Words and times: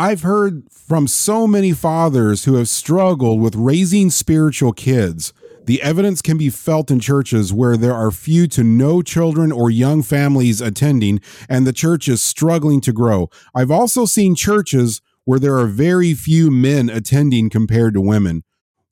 I've 0.00 0.22
heard 0.22 0.62
from 0.72 1.06
so 1.06 1.46
many 1.46 1.72
fathers 1.72 2.46
who 2.46 2.54
have 2.54 2.70
struggled 2.70 3.38
with 3.38 3.54
raising 3.54 4.08
spiritual 4.08 4.72
kids. 4.72 5.34
The 5.66 5.82
evidence 5.82 6.22
can 6.22 6.38
be 6.38 6.48
felt 6.48 6.90
in 6.90 7.00
churches 7.00 7.52
where 7.52 7.76
there 7.76 7.92
are 7.92 8.10
few 8.10 8.46
to 8.46 8.64
no 8.64 9.02
children 9.02 9.52
or 9.52 9.70
young 9.70 10.02
families 10.02 10.62
attending, 10.62 11.20
and 11.50 11.66
the 11.66 11.74
church 11.74 12.08
is 12.08 12.22
struggling 12.22 12.80
to 12.80 12.94
grow. 12.94 13.28
I've 13.54 13.70
also 13.70 14.06
seen 14.06 14.34
churches 14.34 15.02
where 15.26 15.38
there 15.38 15.58
are 15.58 15.66
very 15.66 16.14
few 16.14 16.50
men 16.50 16.88
attending 16.88 17.50
compared 17.50 17.92
to 17.92 18.00
women. 18.00 18.42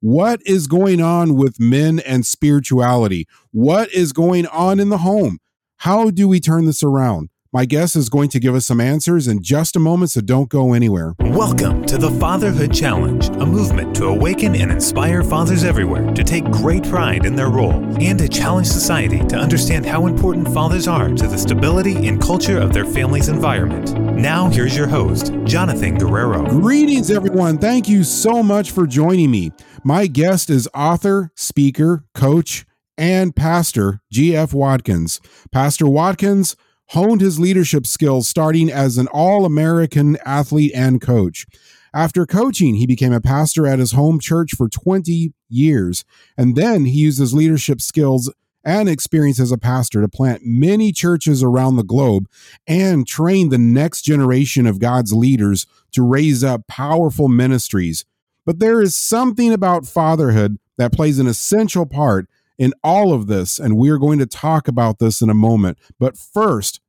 What 0.01 0.43
is 0.45 0.67
going 0.67 1.01
on 1.01 1.37
with 1.37 1.59
men 1.59 2.01
and 2.01 2.27
spirituality? 2.27 3.27
What 3.51 3.91
is 3.95 4.13
going 4.13 4.47
on 4.49 4.79
in 4.79 4.91
the 4.91 4.99
home? 4.99 5.39
How 5.79 6.11
do 6.11 6.29
we 6.29 6.39
turn 6.39 6.67
this 6.67 6.83
around? 6.83 7.31
My 7.51 7.65
guest 7.65 7.97
is 7.97 8.11
going 8.11 8.29
to 8.29 8.41
give 8.41 8.55
us 8.55 8.67
some 8.67 8.79
answers 8.79 9.27
in 9.27 9.43
just 9.43 9.75
a 9.75 9.79
moment, 9.79 10.11
so 10.11 10.21
don't 10.21 10.51
go 10.51 10.75
anywhere. 10.75 11.15
Welcome 11.19 11.83
to 11.87 11.97
the 11.97 12.11
Fatherhood 12.11 12.75
Challenge, 12.75 13.29
a 13.29 13.47
movement 13.47 13.97
to 13.97 14.09
awaken 14.09 14.55
and 14.55 14.71
inspire 14.71 15.25
fathers 15.25 15.65
everywhere 15.65 16.13
to 16.13 16.23
take 16.23 16.45
great 16.51 16.83
pride 16.83 17.25
in 17.25 17.35
their 17.35 17.49
role 17.49 17.83
and 18.03 18.19
to 18.19 18.29
challenge 18.29 18.67
society 18.67 19.21
to 19.29 19.37
understand 19.37 19.87
how 19.87 20.07
important 20.07 20.53
fathers 20.53 20.87
are 20.87 21.09
to 21.09 21.27
the 21.27 21.39
stability 21.39 22.07
and 22.07 22.21
culture 22.21 22.59
of 22.59 22.75
their 22.75 22.85
family's 22.85 23.29
environment. 23.29 23.99
Now, 23.99 24.51
here's 24.51 24.77
your 24.77 24.87
host, 24.87 25.33
Jonathan 25.45 25.97
Guerrero. 25.97 26.45
Greetings, 26.51 27.11
everyone. 27.11 27.57
Thank 27.57 27.89
you 27.89 28.05
so 28.05 28.43
much 28.43 28.73
for 28.73 28.87
joining 28.87 29.31
me. 29.31 29.53
My 29.83 30.07
guest 30.07 30.51
is 30.51 30.69
author, 30.75 31.33
speaker, 31.35 32.05
coach, 32.13 32.67
and 32.99 33.35
pastor 33.35 34.03
G.F. 34.13 34.53
Watkins. 34.53 35.23
Pastor 35.51 35.87
Watkins 35.87 36.55
honed 36.91 37.21
his 37.21 37.39
leadership 37.39 37.87
skills 37.87 38.29
starting 38.29 38.71
as 38.71 38.99
an 38.99 39.09
all 39.09 39.45
American 39.45 40.17
athlete 40.25 40.73
and 40.75 41.01
coach. 41.01 41.47
After 41.95 42.27
coaching, 42.27 42.75
he 42.75 42.87
became 42.87 43.13
a 43.13 43.21
pastor 43.21 43.67
at 43.67 43.79
his 43.79 43.93
home 43.93 44.21
church 44.21 44.55
for 44.55 44.69
20 44.69 45.33
years. 45.49 46.05
And 46.37 46.55
then 46.55 46.85
he 46.85 47.01
used 47.01 47.19
his 47.19 47.35
leadership 47.35 47.81
skills 47.81 48.33
and 48.65 48.89
experience 48.89 49.41
as 49.41 49.53
a 49.53 49.59
pastor 49.59 50.01
to 50.03 50.09
plant 50.09 50.43
many 50.45 50.93
churches 50.93 51.43
around 51.43 51.77
the 51.77 51.83
globe 51.83 52.29
and 52.67 53.07
train 53.07 53.49
the 53.49 53.59
next 53.59 54.03
generation 54.03 54.67
of 54.67 54.81
God's 54.81 55.13
leaders 55.13 55.67
to 55.93 56.03
raise 56.03 56.45
up 56.45 56.67
powerful 56.67 57.29
ministries. 57.29 58.05
But 58.45 58.59
there 58.59 58.83
is 58.83 58.97
something 58.97 59.53
about 59.53 59.87
fatherhood 59.87 60.59
that 60.77 60.93
plays 60.93 61.19
an 61.19 61.27
essential 61.27 61.87
part 61.87 62.29
in 62.59 62.75
all 62.83 63.13
of 63.13 63.29
this, 63.29 63.59
and 63.59 63.77
we're 63.77 63.99
going 63.99 64.19
to 64.19 64.27
talk 64.27 64.69
about 64.69 64.99
this 64.99 65.21
in 65.23 65.31
a 65.31 65.35
moment. 65.35 65.79
But 65.99 66.17
first, 66.17 66.81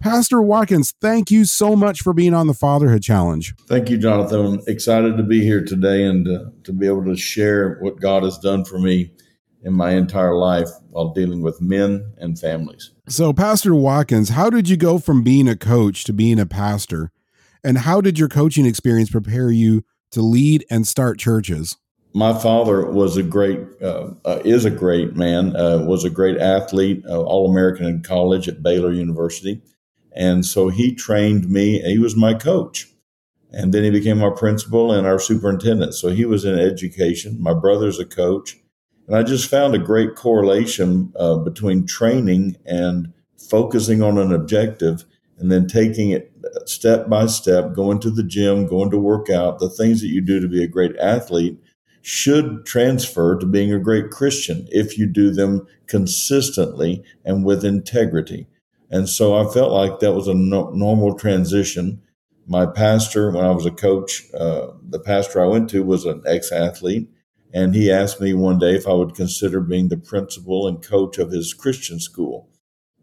Pastor 0.00 0.42
Watkins, 0.42 0.94
thank 1.00 1.30
you 1.30 1.44
so 1.44 1.74
much 1.74 2.02
for 2.02 2.12
being 2.12 2.34
on 2.34 2.46
the 2.46 2.54
Fatherhood 2.54 3.02
Challenge. 3.02 3.54
Thank 3.66 3.88
you, 3.88 3.96
Jonathan. 3.96 4.44
I'm 4.44 4.60
excited 4.66 5.16
to 5.16 5.22
be 5.22 5.42
here 5.42 5.64
today 5.64 6.04
and 6.04 6.28
uh, 6.28 6.50
to 6.64 6.72
be 6.72 6.86
able 6.86 7.04
to 7.06 7.16
share 7.16 7.78
what 7.80 8.00
God 8.00 8.22
has 8.22 8.38
done 8.38 8.64
for 8.64 8.78
me 8.78 9.10
in 9.62 9.72
my 9.72 9.92
entire 9.92 10.34
life 10.34 10.68
while 10.90 11.12
dealing 11.12 11.42
with 11.42 11.60
men 11.60 12.12
and 12.18 12.38
families. 12.38 12.92
So, 13.08 13.32
Pastor 13.32 13.74
Watkins, 13.74 14.30
how 14.30 14.50
did 14.50 14.68
you 14.68 14.76
go 14.76 14.98
from 14.98 15.24
being 15.24 15.48
a 15.48 15.56
coach 15.56 16.04
to 16.04 16.12
being 16.12 16.38
a 16.38 16.46
pastor? 16.46 17.10
And 17.64 17.78
how 17.78 18.00
did 18.00 18.18
your 18.18 18.28
coaching 18.28 18.66
experience 18.66 19.10
prepare 19.10 19.50
you 19.50 19.84
to 20.12 20.22
lead 20.22 20.64
and 20.70 20.86
start 20.86 21.18
churches? 21.18 21.76
My 22.16 22.32
father 22.32 22.90
was 22.90 23.18
a 23.18 23.22
great, 23.22 23.60
uh, 23.82 24.08
uh, 24.24 24.40
is 24.42 24.64
a 24.64 24.70
great 24.70 25.14
man, 25.14 25.54
uh, 25.54 25.84
was 25.84 26.02
a 26.02 26.08
great 26.08 26.38
athlete, 26.38 27.04
uh, 27.06 27.22
All 27.22 27.50
American 27.50 27.84
in 27.84 28.02
college 28.02 28.48
at 28.48 28.62
Baylor 28.62 28.90
University. 28.90 29.60
And 30.12 30.46
so 30.46 30.70
he 30.70 30.94
trained 30.94 31.50
me, 31.50 31.78
he 31.80 31.98
was 31.98 32.16
my 32.16 32.32
coach. 32.32 32.88
And 33.52 33.74
then 33.74 33.84
he 33.84 33.90
became 33.90 34.22
our 34.22 34.30
principal 34.30 34.92
and 34.92 35.06
our 35.06 35.18
superintendent. 35.18 35.92
So 35.92 36.08
he 36.08 36.24
was 36.24 36.46
in 36.46 36.58
education. 36.58 37.36
My 37.38 37.52
brother's 37.52 38.00
a 38.00 38.06
coach. 38.06 38.56
And 39.06 39.14
I 39.14 39.22
just 39.22 39.50
found 39.50 39.74
a 39.74 39.78
great 39.78 40.14
correlation 40.14 41.12
uh, 41.16 41.36
between 41.36 41.86
training 41.86 42.56
and 42.64 43.12
focusing 43.36 44.02
on 44.02 44.16
an 44.16 44.32
objective 44.32 45.04
and 45.36 45.52
then 45.52 45.66
taking 45.66 46.12
it 46.12 46.32
step 46.64 47.10
by 47.10 47.26
step, 47.26 47.74
going 47.74 48.00
to 48.00 48.10
the 48.10 48.22
gym, 48.24 48.66
going 48.66 48.90
to 48.90 48.98
work 48.98 49.28
out, 49.28 49.58
the 49.58 49.68
things 49.68 50.00
that 50.00 50.08
you 50.08 50.22
do 50.22 50.40
to 50.40 50.48
be 50.48 50.64
a 50.64 50.66
great 50.66 50.96
athlete 50.96 51.60
should 52.06 52.64
transfer 52.64 53.36
to 53.36 53.44
being 53.44 53.72
a 53.72 53.80
great 53.80 54.12
Christian 54.12 54.68
if 54.70 54.96
you 54.96 55.06
do 55.06 55.32
them 55.32 55.66
consistently 55.88 57.02
and 57.24 57.44
with 57.44 57.64
integrity. 57.64 58.46
And 58.88 59.08
so 59.08 59.34
I 59.34 59.52
felt 59.52 59.72
like 59.72 59.98
that 59.98 60.12
was 60.12 60.28
a 60.28 60.34
no- 60.34 60.70
normal 60.70 61.14
transition. 61.14 62.00
My 62.46 62.64
pastor, 62.64 63.32
when 63.32 63.44
I 63.44 63.50
was 63.50 63.66
a 63.66 63.72
coach, 63.72 64.22
uh, 64.38 64.68
the 64.88 65.00
pastor 65.00 65.42
I 65.42 65.48
went 65.48 65.68
to 65.70 65.82
was 65.82 66.04
an 66.04 66.22
ex 66.24 66.52
athlete. 66.52 67.10
And 67.52 67.74
he 67.74 67.90
asked 67.90 68.20
me 68.20 68.34
one 68.34 68.60
day 68.60 68.76
if 68.76 68.86
I 68.86 68.92
would 68.92 69.16
consider 69.16 69.58
being 69.58 69.88
the 69.88 69.96
principal 69.96 70.68
and 70.68 70.80
coach 70.80 71.18
of 71.18 71.32
his 71.32 71.54
Christian 71.54 71.98
school. 71.98 72.48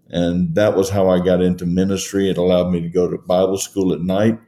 And 0.07 0.55
that 0.55 0.77
was 0.77 0.89
how 0.89 1.09
I 1.09 1.19
got 1.19 1.41
into 1.41 1.65
ministry. 1.65 2.29
It 2.29 2.37
allowed 2.37 2.71
me 2.71 2.79
to 2.79 2.87
go 2.87 3.09
to 3.09 3.17
Bible 3.17 3.57
school 3.57 3.91
at 3.91 3.99
night. 3.99 4.39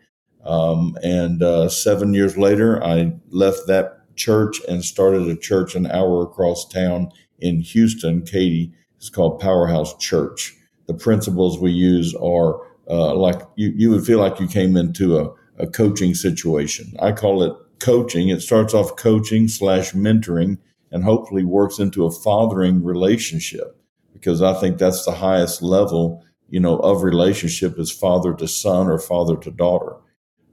Um, 0.46 0.98
and 1.04 1.44
uh, 1.44 1.68
seven 1.68 2.14
years 2.14 2.38
later, 2.38 2.82
I 2.82 3.16
left 3.32 3.68
that 3.68 4.05
church 4.16 4.62
and 4.68 4.84
started 4.84 5.28
a 5.28 5.36
church 5.36 5.76
an 5.76 5.86
hour 5.88 6.24
across 6.24 6.68
town 6.68 7.12
in 7.40 7.62
Houston, 7.62 8.22
Katy. 8.22 8.72
It's 8.98 9.10
called 9.10 9.40
Powerhouse 9.40 9.96
Church. 9.98 10.56
The 10.88 10.94
principles 10.94 11.60
we 11.60 11.72
use 11.72 12.16
are 12.16 12.62
uh, 12.90 13.16
like 13.16 13.42
you, 13.56 13.74
you 13.76 13.90
would 13.90 14.06
feel 14.06 14.20
like 14.20 14.40
you 14.40 14.48
came 14.48 14.78
into 14.78 15.18
a, 15.18 15.34
a 15.58 15.68
coaching 15.68 16.14
situation. 16.14 16.94
I 17.00 17.12
call 17.12 17.44
it 17.44 17.56
coaching. 17.80 18.30
It 18.30 18.42
starts 18.42 18.74
off 18.74 18.96
coaching 18.96 19.48
slash 19.48 19.94
mentoring 19.94 20.58
and 20.92 21.04
hopefully 21.04 21.44
works 21.44 21.80
into 21.80 22.06
a 22.06 22.12
fathering 22.12 22.84
relationship 22.84 23.78
because 24.14 24.42
I 24.42 24.54
think 24.54 24.78
that's 24.78 25.04
the 25.06 25.12
highest 25.12 25.62
level, 25.62 26.24
you 26.50 26.60
know, 26.60 26.78
of 26.80 27.04
relationship 27.04 27.78
is 27.78 27.92
father 27.92 28.34
to 28.36 28.48
son 28.48 28.88
or 28.88 28.98
father 28.98 29.36
to 29.38 29.52
daughter. 29.52 29.98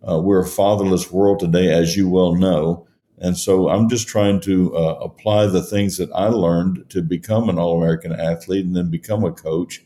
Uh, 0.07 0.19
we're 0.19 0.41
a 0.41 0.47
fatherless 0.47 1.13
world 1.13 1.39
today, 1.39 1.73
as 1.73 1.97
you 1.97 2.09
well 2.09 2.35
know. 2.35 2.87
And 3.23 3.39
so 3.39 3.69
I'm 3.69 3.89
just 3.89 4.09
trying 4.09 4.41
to 4.41 4.77
uh, 4.77 4.99
apply 5.01 5.47
the 5.47 5.63
things 5.63 5.97
that 5.97 6.11
I 6.13 6.27
learned 6.27 6.91
to 6.91 7.03
become 7.03 7.49
an 7.49 7.57
All 7.57 7.79
American 7.81 8.13
athlete 8.13 8.67
and 8.67 8.75
then 8.75 8.91
become 8.91 9.25
a 9.25 9.31
coach 9.31 9.81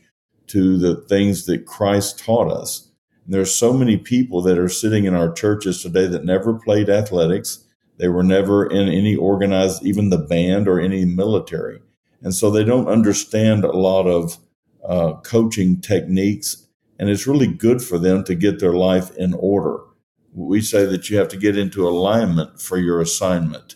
to 0.47 0.77
the 0.79 0.95
things 0.95 1.45
that 1.45 1.67
Christ 1.67 2.17
taught 2.17 2.51
us. 2.51 2.89
And 3.27 3.35
are 3.35 3.45
so 3.45 3.73
many 3.73 3.95
people 3.95 4.41
that 4.41 4.57
are 4.57 4.67
sitting 4.67 5.05
in 5.05 5.13
our 5.13 5.31
churches 5.31 5.83
today 5.83 6.07
that 6.07 6.25
never 6.25 6.55
played 6.55 6.89
athletics. 6.89 7.63
They 7.97 8.07
were 8.07 8.23
never 8.23 8.65
in 8.65 8.87
any 8.87 9.15
organized, 9.15 9.85
even 9.85 10.09
the 10.09 10.17
band 10.17 10.67
or 10.67 10.79
any 10.79 11.05
military. 11.05 11.79
And 12.23 12.33
so 12.33 12.49
they 12.49 12.63
don't 12.63 12.87
understand 12.87 13.63
a 13.63 13.71
lot 13.71 14.07
of 14.07 14.39
uh, 14.83 15.13
coaching 15.21 15.79
techniques. 15.79 16.65
And 16.97 17.07
it's 17.07 17.27
really 17.27 17.47
good 17.47 17.83
for 17.83 17.99
them 17.99 18.23
to 18.23 18.33
get 18.33 18.59
their 18.59 18.73
life 18.73 19.15
in 19.15 19.35
order 19.35 19.77
we 20.33 20.61
say 20.61 20.85
that 20.85 21.09
you 21.09 21.17
have 21.17 21.27
to 21.29 21.37
get 21.37 21.57
into 21.57 21.87
alignment 21.87 22.61
for 22.61 22.77
your 22.77 23.01
assignment. 23.01 23.75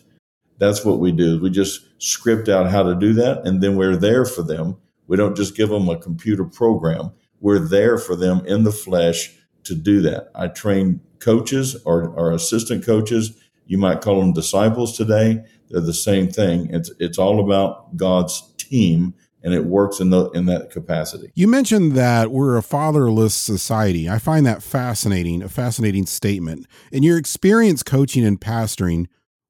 That's 0.58 0.84
what 0.84 1.00
we 1.00 1.12
do. 1.12 1.40
We 1.40 1.50
just 1.50 1.80
script 1.98 2.48
out 2.48 2.70
how 2.70 2.82
to 2.84 2.94
do 2.94 3.12
that, 3.14 3.46
and 3.46 3.62
then 3.62 3.76
we're 3.76 3.96
there 3.96 4.24
for 4.24 4.42
them. 4.42 4.76
We 5.06 5.16
don't 5.16 5.36
just 5.36 5.56
give 5.56 5.70
them 5.70 5.88
a 5.88 5.98
computer 5.98 6.44
program. 6.44 7.12
We're 7.40 7.58
there 7.58 7.98
for 7.98 8.14
them 8.14 8.46
in 8.46 8.62
the 8.62 8.72
flesh 8.72 9.34
to 9.64 9.74
do 9.74 10.00
that. 10.02 10.30
I 10.34 10.48
train 10.48 11.00
coaches 11.18 11.76
or, 11.84 12.08
or 12.10 12.32
assistant 12.32 12.84
coaches. 12.84 13.36
You 13.66 13.78
might 13.78 14.00
call 14.00 14.20
them 14.20 14.32
disciples 14.32 14.96
today. 14.96 15.44
They're 15.70 15.80
the 15.80 15.94
same 15.94 16.28
thing. 16.28 16.68
It's 16.72 16.90
it's 16.98 17.18
all 17.18 17.40
about 17.40 17.96
God's 17.96 18.42
team 18.58 19.14
and 19.42 19.52
it 19.52 19.64
works 19.64 20.00
in 20.00 20.10
the 20.10 20.30
in 20.30 20.46
that 20.46 20.70
capacity. 20.70 21.32
You 21.34 21.48
mentioned 21.48 21.92
that 21.92 22.30
we're 22.30 22.56
a 22.56 22.62
fatherless 22.62 23.34
society. 23.34 24.08
I 24.08 24.18
find 24.18 24.46
that 24.46 24.62
fascinating, 24.62 25.42
a 25.42 25.48
fascinating 25.48 26.06
statement. 26.06 26.66
In 26.90 27.02
your 27.02 27.18
experience 27.18 27.82
coaching 27.82 28.24
and 28.24 28.40
pastoring, 28.40 29.06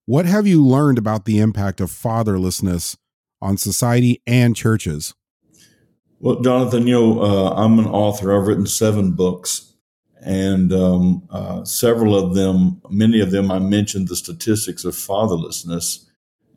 what 0.06 0.27
have 0.27 0.47
you 0.47 0.65
learned 0.65 0.99
about 0.99 1.25
the 1.25 1.39
impact 1.39 1.81
of 1.81 1.91
fatherlessness 1.91 2.97
on 3.41 3.56
society 3.56 4.23
and 4.27 4.56
churches? 4.56 5.15
Well, 6.21 6.41
Jonathan, 6.41 6.87
you 6.87 6.94
know, 6.94 7.21
uh, 7.21 7.55
I'm 7.55 7.79
an 7.79 7.87
author. 7.87 8.33
I've 8.33 8.47
written 8.47 8.67
seven 8.67 9.12
books, 9.12 9.75
and 10.25 10.73
um, 10.73 11.27
uh, 11.31 11.65
several 11.65 12.17
of 12.17 12.35
them, 12.35 12.81
many 12.89 13.21
of 13.21 13.33
them, 13.33 13.50
I 13.50 13.59
mentioned 13.59 14.09
the 14.09 14.17
statistics 14.17 14.85
of 14.85 14.94
fatherlessness 14.94 16.06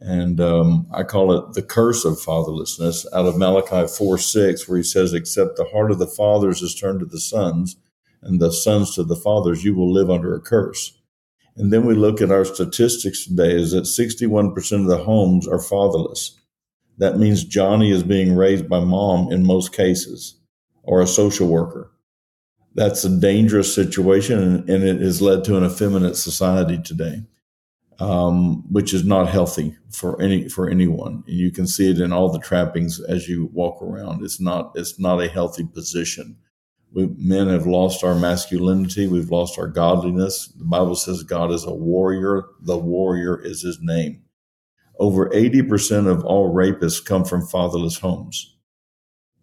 and 0.01 0.39
um, 0.39 0.87
I 0.91 1.03
call 1.03 1.33
it 1.33 1.53
the 1.53 1.61
curse 1.61 2.05
of 2.05 2.13
fatherlessness 2.13 3.05
out 3.13 3.25
of 3.25 3.37
Malachi 3.37 3.87
4 3.87 4.17
6, 4.17 4.67
where 4.67 4.77
he 4.77 4.83
says, 4.83 5.13
Except 5.13 5.55
the 5.55 5.65
heart 5.65 5.91
of 5.91 5.99
the 5.99 6.07
fathers 6.07 6.61
is 6.61 6.75
turned 6.75 6.99
to 6.99 7.05
the 7.05 7.19
sons, 7.19 7.77
and 8.21 8.39
the 8.39 8.51
sons 8.51 8.95
to 8.95 9.03
the 9.03 9.15
fathers, 9.15 9.63
you 9.63 9.75
will 9.75 9.91
live 9.91 10.09
under 10.09 10.35
a 10.35 10.41
curse. 10.41 10.99
And 11.55 11.71
then 11.71 11.85
we 11.85 11.93
look 11.95 12.21
at 12.21 12.31
our 12.31 12.43
statistics 12.43 13.25
today 13.25 13.53
is 13.53 13.71
that 13.71 13.83
61% 13.83 14.81
of 14.81 14.87
the 14.87 15.03
homes 15.03 15.47
are 15.47 15.59
fatherless. 15.59 16.37
That 16.97 17.17
means 17.17 17.43
Johnny 17.43 17.91
is 17.91 18.03
being 18.03 18.35
raised 18.35 18.67
by 18.67 18.81
mom 18.81 19.31
in 19.31 19.45
most 19.45 19.73
cases 19.73 20.39
or 20.83 21.01
a 21.01 21.07
social 21.07 21.47
worker. 21.47 21.91
That's 22.73 23.05
a 23.05 23.19
dangerous 23.19 23.73
situation, 23.73 24.39
and, 24.39 24.69
and 24.69 24.83
it 24.83 25.01
has 25.01 25.21
led 25.21 25.45
to 25.45 25.57
an 25.57 25.63
effeminate 25.63 26.17
society 26.17 26.77
today, 26.77 27.23
um, 27.99 28.63
which 28.71 28.93
is 28.93 29.05
not 29.05 29.29
healthy 29.29 29.75
for 29.91 30.21
any 30.21 30.49
for 30.49 30.69
anyone. 30.69 31.23
And 31.27 31.35
you 31.35 31.51
can 31.51 31.67
see 31.67 31.89
it 31.89 31.99
in 31.99 32.11
all 32.11 32.29
the 32.31 32.39
trappings 32.39 32.99
as 32.99 33.27
you 33.27 33.49
walk 33.53 33.81
around. 33.81 34.23
It's 34.23 34.39
not 34.39 34.71
it's 34.75 34.99
not 34.99 35.21
a 35.21 35.29
healthy 35.29 35.65
position. 35.65 36.37
We, 36.93 37.07
men 37.17 37.47
have 37.49 37.67
lost 37.67 38.03
our 38.03 38.15
masculinity. 38.15 39.07
We've 39.07 39.31
lost 39.31 39.59
our 39.59 39.67
godliness. 39.67 40.47
The 40.57 40.63
Bible 40.65 40.95
says 40.95 41.23
God 41.23 41.51
is 41.51 41.65
a 41.65 41.73
warrior. 41.73 42.43
The 42.61 42.77
warrior 42.77 43.41
is 43.43 43.61
his 43.61 43.79
name. 43.81 44.23
Over 44.97 45.29
80% 45.29 46.07
of 46.07 46.23
all 46.23 46.53
rapists 46.53 47.03
come 47.03 47.25
from 47.25 47.45
fatherless 47.45 47.99
homes. 47.99 48.54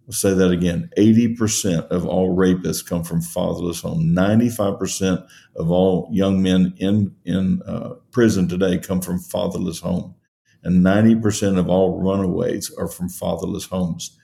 I'll 0.07 0.13
say 0.13 0.35
that 0.35 0.51
again 0.51 0.91
80% 0.99 1.89
of 1.89 2.07
all 2.07 2.37
rapists 2.37 2.85
come 2.85 3.05
from 3.05 3.21
fatherless 3.21 3.81
homes. 3.81 4.05
95% 4.05 5.27
of 5.57 5.71
all 5.71 6.09
young 6.13 6.43
men 6.43 6.75
in, 6.79 7.15
in 7.25 7.63
uh, 7.63 7.95
prison 8.11 8.49
today 8.49 8.79
come 8.79 9.01
from 9.01 9.19
fatherless 9.19 9.81
homes. 9.81 10.15
And 10.65 10.85
90% 10.85 11.59
of 11.59 11.69
all 11.69 12.01
runaways 12.01 12.73
are 12.79 12.89
from 12.89 13.09
fatherless 13.09 13.67
homes. 13.67 14.19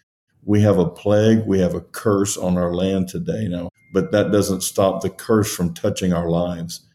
We 0.45 0.61
have 0.63 0.79
a 0.79 0.89
plague, 0.89 1.47
we 1.47 1.59
have 1.61 1.75
a 1.75 1.81
curse 1.81 2.37
on 2.37 2.57
our 2.57 2.75
land 2.75 3.09
today 3.09 3.49
now, 3.49 3.71
but 3.93 4.13
that 4.13 4.31
doesn't 4.31 4.63
stop 4.63 5.03
the 5.03 5.11
curse 5.11 5.55
from 5.55 5.75
touching 5.75 6.13
our 6.13 6.29
lives 6.29 6.87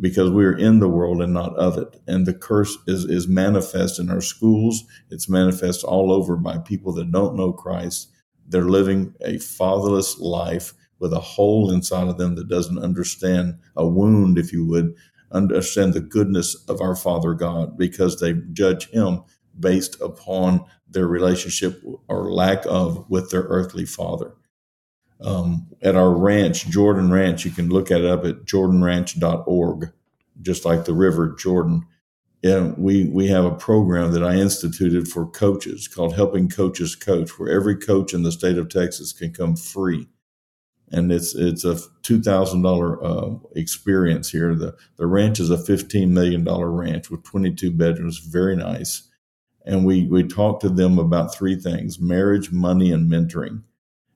because 0.00 0.30
we 0.30 0.44
are 0.44 0.56
in 0.56 0.78
the 0.78 0.88
world 0.88 1.20
and 1.20 1.32
not 1.32 1.54
of 1.56 1.78
it. 1.78 2.00
And 2.06 2.26
the 2.26 2.32
curse 2.34 2.76
is, 2.86 3.04
is 3.04 3.28
manifest 3.28 3.98
in 3.98 4.08
our 4.08 4.20
schools. 4.20 4.84
It's 5.10 5.28
manifest 5.28 5.84
all 5.84 6.12
over 6.12 6.36
by 6.36 6.58
people 6.58 6.92
that 6.94 7.12
don't 7.12 7.36
know 7.36 7.52
Christ 7.52 8.11
they're 8.52 8.68
living 8.68 9.14
a 9.22 9.38
fatherless 9.38 10.18
life 10.18 10.74
with 10.98 11.12
a 11.12 11.20
hole 11.20 11.72
inside 11.72 12.06
of 12.06 12.18
them 12.18 12.36
that 12.36 12.48
doesn't 12.48 12.78
understand 12.78 13.58
a 13.76 13.86
wound, 13.86 14.38
if 14.38 14.52
you 14.52 14.64
would, 14.64 14.94
understand 15.32 15.94
the 15.94 16.00
goodness 16.00 16.54
of 16.68 16.80
our 16.80 16.94
Father 16.94 17.34
God 17.34 17.76
because 17.76 18.20
they 18.20 18.34
judge 18.52 18.88
Him 18.90 19.22
based 19.58 20.00
upon 20.00 20.64
their 20.88 21.08
relationship 21.08 21.82
or 22.08 22.32
lack 22.32 22.64
of 22.66 23.08
with 23.10 23.30
their 23.30 23.42
earthly 23.42 23.84
father. 23.84 24.34
Um, 25.20 25.68
at 25.80 25.96
our 25.96 26.10
ranch, 26.10 26.68
Jordan 26.68 27.10
Ranch, 27.10 27.44
you 27.44 27.50
can 27.50 27.68
look 27.68 27.90
at 27.90 28.00
it 28.00 28.06
up 28.06 28.24
at 28.24 28.44
jordanranch.org, 28.44 29.92
just 30.40 30.64
like 30.64 30.84
the 30.84 30.94
river 30.94 31.34
Jordan 31.38 31.86
yeah, 32.42 32.72
we 32.76 33.08
we 33.08 33.28
have 33.28 33.44
a 33.44 33.54
program 33.54 34.12
that 34.12 34.24
I 34.24 34.34
instituted 34.34 35.06
for 35.08 35.26
coaches 35.26 35.86
called 35.86 36.14
Helping 36.14 36.48
Coaches 36.48 36.96
Coach, 36.96 37.38
where 37.38 37.50
every 37.52 37.76
coach 37.76 38.12
in 38.12 38.24
the 38.24 38.32
state 38.32 38.58
of 38.58 38.68
Texas 38.68 39.12
can 39.12 39.32
come 39.32 39.54
free, 39.54 40.08
and 40.90 41.12
it's 41.12 41.36
it's 41.36 41.64
a 41.64 41.78
two 42.02 42.20
thousand 42.20 42.66
uh, 42.66 43.30
experience 43.54 44.30
here. 44.30 44.56
the 44.56 44.76
The 44.96 45.06
ranch 45.06 45.38
is 45.38 45.50
a 45.50 45.58
fifteen 45.58 46.12
million 46.12 46.42
dollar 46.42 46.70
ranch 46.70 47.10
with 47.10 47.22
twenty 47.22 47.54
two 47.54 47.70
bedrooms, 47.70 48.18
very 48.18 48.56
nice, 48.56 49.08
and 49.64 49.84
we 49.86 50.08
we 50.08 50.24
talk 50.24 50.58
to 50.60 50.68
them 50.68 50.98
about 50.98 51.32
three 51.32 51.54
things: 51.54 52.00
marriage, 52.00 52.50
money, 52.50 52.90
and 52.90 53.08
mentoring, 53.08 53.62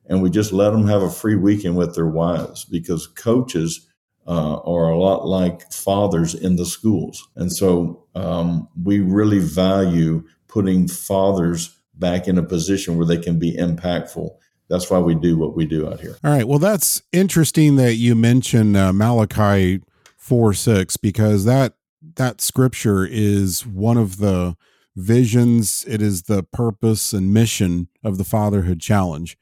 and 0.05 0.21
we 0.21 0.29
just 0.29 0.51
let 0.51 0.71
them 0.71 0.87
have 0.87 1.01
a 1.01 1.09
free 1.09 1.35
weekend 1.35 1.77
with 1.77 1.95
their 1.95 2.07
wives 2.07 2.65
because 2.65 3.07
coaches 3.07 3.86
uh, 4.27 4.57
are 4.59 4.89
a 4.89 4.97
lot 4.97 5.25
like 5.25 5.71
fathers 5.71 6.35
in 6.35 6.57
the 6.57 6.65
schools. 6.65 7.27
And 7.35 7.51
so 7.51 8.03
um, 8.13 8.67
we 8.83 8.99
really 8.99 9.39
value 9.39 10.23
putting 10.47 10.87
fathers 10.87 11.77
back 11.93 12.27
in 12.27 12.37
a 12.37 12.43
position 12.43 12.97
where 12.97 13.07
they 13.07 13.17
can 13.17 13.39
be 13.39 13.55
impactful. 13.55 14.29
That's 14.69 14.89
why 14.89 14.99
we 14.99 15.15
do 15.15 15.37
what 15.37 15.55
we 15.55 15.65
do 15.65 15.87
out 15.87 16.01
here. 16.01 16.17
All 16.23 16.31
right. 16.31 16.47
Well, 16.47 16.59
that's 16.59 17.01
interesting 17.13 17.77
that 17.77 17.95
you 17.95 18.15
mentioned 18.15 18.75
uh, 18.75 18.91
Malachi 18.91 19.81
4 20.17 20.53
6 20.53 20.97
because 20.97 21.45
that 21.45 21.75
that 22.15 22.41
scripture 22.41 23.07
is 23.09 23.65
one 23.65 23.97
of 23.97 24.17
the 24.17 24.57
visions 24.95 25.85
it 25.87 26.01
is 26.01 26.23
the 26.23 26.43
purpose 26.43 27.13
and 27.13 27.33
mission 27.33 27.87
of 28.03 28.17
the 28.17 28.23
fatherhood 28.23 28.81
challenge 28.81 29.37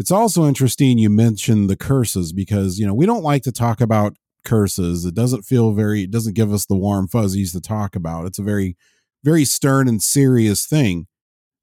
it's 0.00 0.10
also 0.10 0.48
interesting 0.48 0.96
you 0.96 1.10
mentioned 1.10 1.68
the 1.68 1.76
curses 1.76 2.32
because, 2.32 2.78
you 2.78 2.86
know, 2.86 2.94
we 2.94 3.04
don't 3.04 3.22
like 3.22 3.42
to 3.42 3.52
talk 3.52 3.82
about 3.82 4.16
curses. 4.44 5.04
It 5.04 5.14
doesn't 5.14 5.42
feel 5.42 5.72
very, 5.72 6.02
it 6.02 6.10
doesn't 6.10 6.34
give 6.34 6.52
us 6.52 6.66
the 6.66 6.76
warm 6.76 7.08
fuzzies 7.08 7.52
to 7.52 7.60
talk 7.60 7.96
about. 7.96 8.26
It's 8.26 8.38
a 8.38 8.44
very, 8.44 8.76
very 9.24 9.44
stern 9.44 9.88
and 9.88 10.02
serious 10.02 10.66
thing. 10.66 11.06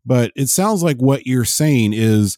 But 0.05 0.31
it 0.35 0.47
sounds 0.47 0.83
like 0.83 0.97
what 0.97 1.27
you're 1.27 1.45
saying 1.45 1.93
is 1.93 2.37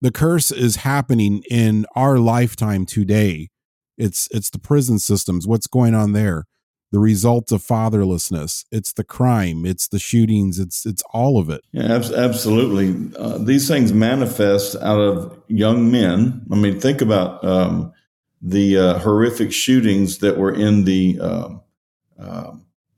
the 0.00 0.12
curse 0.12 0.50
is 0.50 0.76
happening 0.76 1.42
in 1.50 1.86
our 1.96 2.18
lifetime 2.18 2.86
today. 2.86 3.48
It's 3.96 4.28
it's 4.30 4.50
the 4.50 4.60
prison 4.60 5.00
systems. 5.00 5.46
What's 5.46 5.66
going 5.66 5.94
on 5.94 6.12
there? 6.12 6.44
the 6.90 6.98
result 6.98 7.52
of 7.52 7.62
fatherlessness. 7.62 8.64
It's 8.72 8.92
the 8.92 9.04
crime. 9.04 9.66
It's 9.66 9.88
the 9.88 9.98
shootings. 9.98 10.58
It's 10.58 10.86
it's 10.86 11.02
all 11.12 11.38
of 11.38 11.50
it. 11.50 11.62
Yeah, 11.72 12.00
absolutely. 12.16 13.14
Uh, 13.18 13.38
these 13.38 13.68
things 13.68 13.92
manifest 13.92 14.76
out 14.76 15.00
of 15.00 15.38
young 15.48 15.90
men. 15.90 16.42
I 16.50 16.56
mean, 16.56 16.80
think 16.80 17.00
about 17.00 17.44
um, 17.44 17.92
the 18.40 18.78
uh, 18.78 18.98
horrific 18.98 19.52
shootings 19.52 20.18
that 20.18 20.38
were 20.38 20.52
in 20.52 20.84
the 20.84 21.18
uh, 21.20 22.52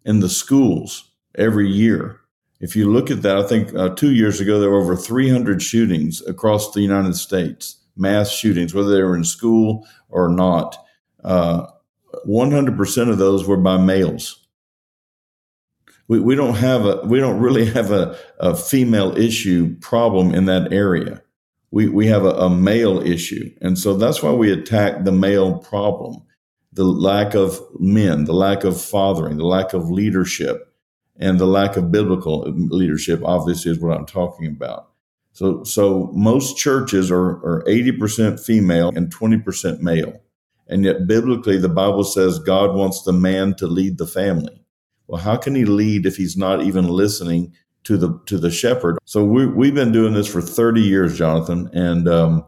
in 0.04 0.20
the 0.20 0.28
schools 0.28 1.10
every 1.36 1.68
year. 1.68 2.20
If 2.60 2.76
you 2.76 2.90
look 2.90 3.10
at 3.10 3.22
that, 3.22 3.38
I 3.38 3.42
think 3.46 3.74
uh, 3.74 3.90
two 3.90 4.12
years 4.12 4.40
ago 4.40 4.60
there 4.60 4.70
were 4.70 4.80
over 4.80 4.96
300 4.96 5.62
shootings 5.62 6.20
across 6.26 6.72
the 6.72 6.82
United 6.82 7.16
States, 7.16 7.76
mass 7.96 8.30
shootings, 8.30 8.74
whether 8.74 8.94
they 8.94 9.02
were 9.02 9.16
in 9.16 9.24
school 9.24 9.86
or 10.08 10.28
not 10.28 10.76
uh, 11.24 11.66
100% 12.26 13.10
of 13.10 13.18
those 13.18 13.46
were 13.46 13.56
by 13.56 13.78
males. 13.78 14.46
We, 16.08 16.20
we 16.20 16.34
don't 16.34 16.56
have 16.56 16.84
a, 16.84 17.02
we 17.04 17.20
don't 17.20 17.40
really 17.40 17.66
have 17.66 17.92
a, 17.92 18.18
a 18.40 18.56
female 18.56 19.16
issue 19.16 19.76
problem 19.80 20.34
in 20.34 20.46
that 20.46 20.72
area. 20.72 21.22
We, 21.70 21.88
we 21.88 22.06
have 22.08 22.24
a, 22.24 22.30
a 22.30 22.50
male 22.50 23.00
issue. 23.00 23.50
And 23.60 23.78
so 23.78 23.96
that's 23.96 24.22
why 24.22 24.32
we 24.32 24.52
attack 24.52 25.04
the 25.04 25.12
male 25.12 25.58
problem 25.58 26.22
the 26.72 26.84
lack 26.84 27.34
of 27.34 27.60
men, 27.78 28.24
the 28.24 28.32
lack 28.32 28.64
of 28.64 28.80
fathering, 28.80 29.36
the 29.36 29.46
lack 29.46 29.72
of 29.72 29.90
leadership, 29.90 30.72
and 31.18 31.38
the 31.38 31.46
lack 31.46 31.76
of 31.76 31.90
biblical 31.90 32.42
leadership, 32.42 33.20
obviously, 33.24 33.72
is 33.72 33.80
what 33.80 33.96
I'm 33.96 34.06
talking 34.06 34.46
about. 34.46 34.90
So, 35.32 35.64
so 35.64 36.10
most 36.14 36.56
churches 36.56 37.10
are, 37.10 37.44
are 37.44 37.64
80% 37.66 38.40
female 38.40 38.90
and 38.94 39.14
20% 39.14 39.80
male. 39.80 40.20
And 40.68 40.84
yet, 40.84 41.06
biblically, 41.06 41.58
the 41.58 41.68
Bible 41.68 42.04
says 42.04 42.38
God 42.38 42.74
wants 42.74 43.02
the 43.02 43.12
man 43.12 43.54
to 43.54 43.66
lead 43.66 43.98
the 43.98 44.06
family. 44.06 44.64
Well, 45.08 45.20
how 45.20 45.36
can 45.36 45.56
he 45.56 45.64
lead 45.64 46.06
if 46.06 46.16
he's 46.16 46.36
not 46.36 46.62
even 46.62 46.86
listening 46.86 47.52
to 47.84 47.96
the 47.96 48.18
to 48.26 48.38
the 48.38 48.50
shepherd? 48.50 48.98
So 49.04 49.24
we, 49.24 49.46
we've 49.46 49.74
been 49.74 49.92
doing 49.92 50.14
this 50.14 50.26
for 50.26 50.40
30 50.40 50.80
years, 50.80 51.16
Jonathan, 51.16 51.70
and 51.72 52.08
um, 52.08 52.44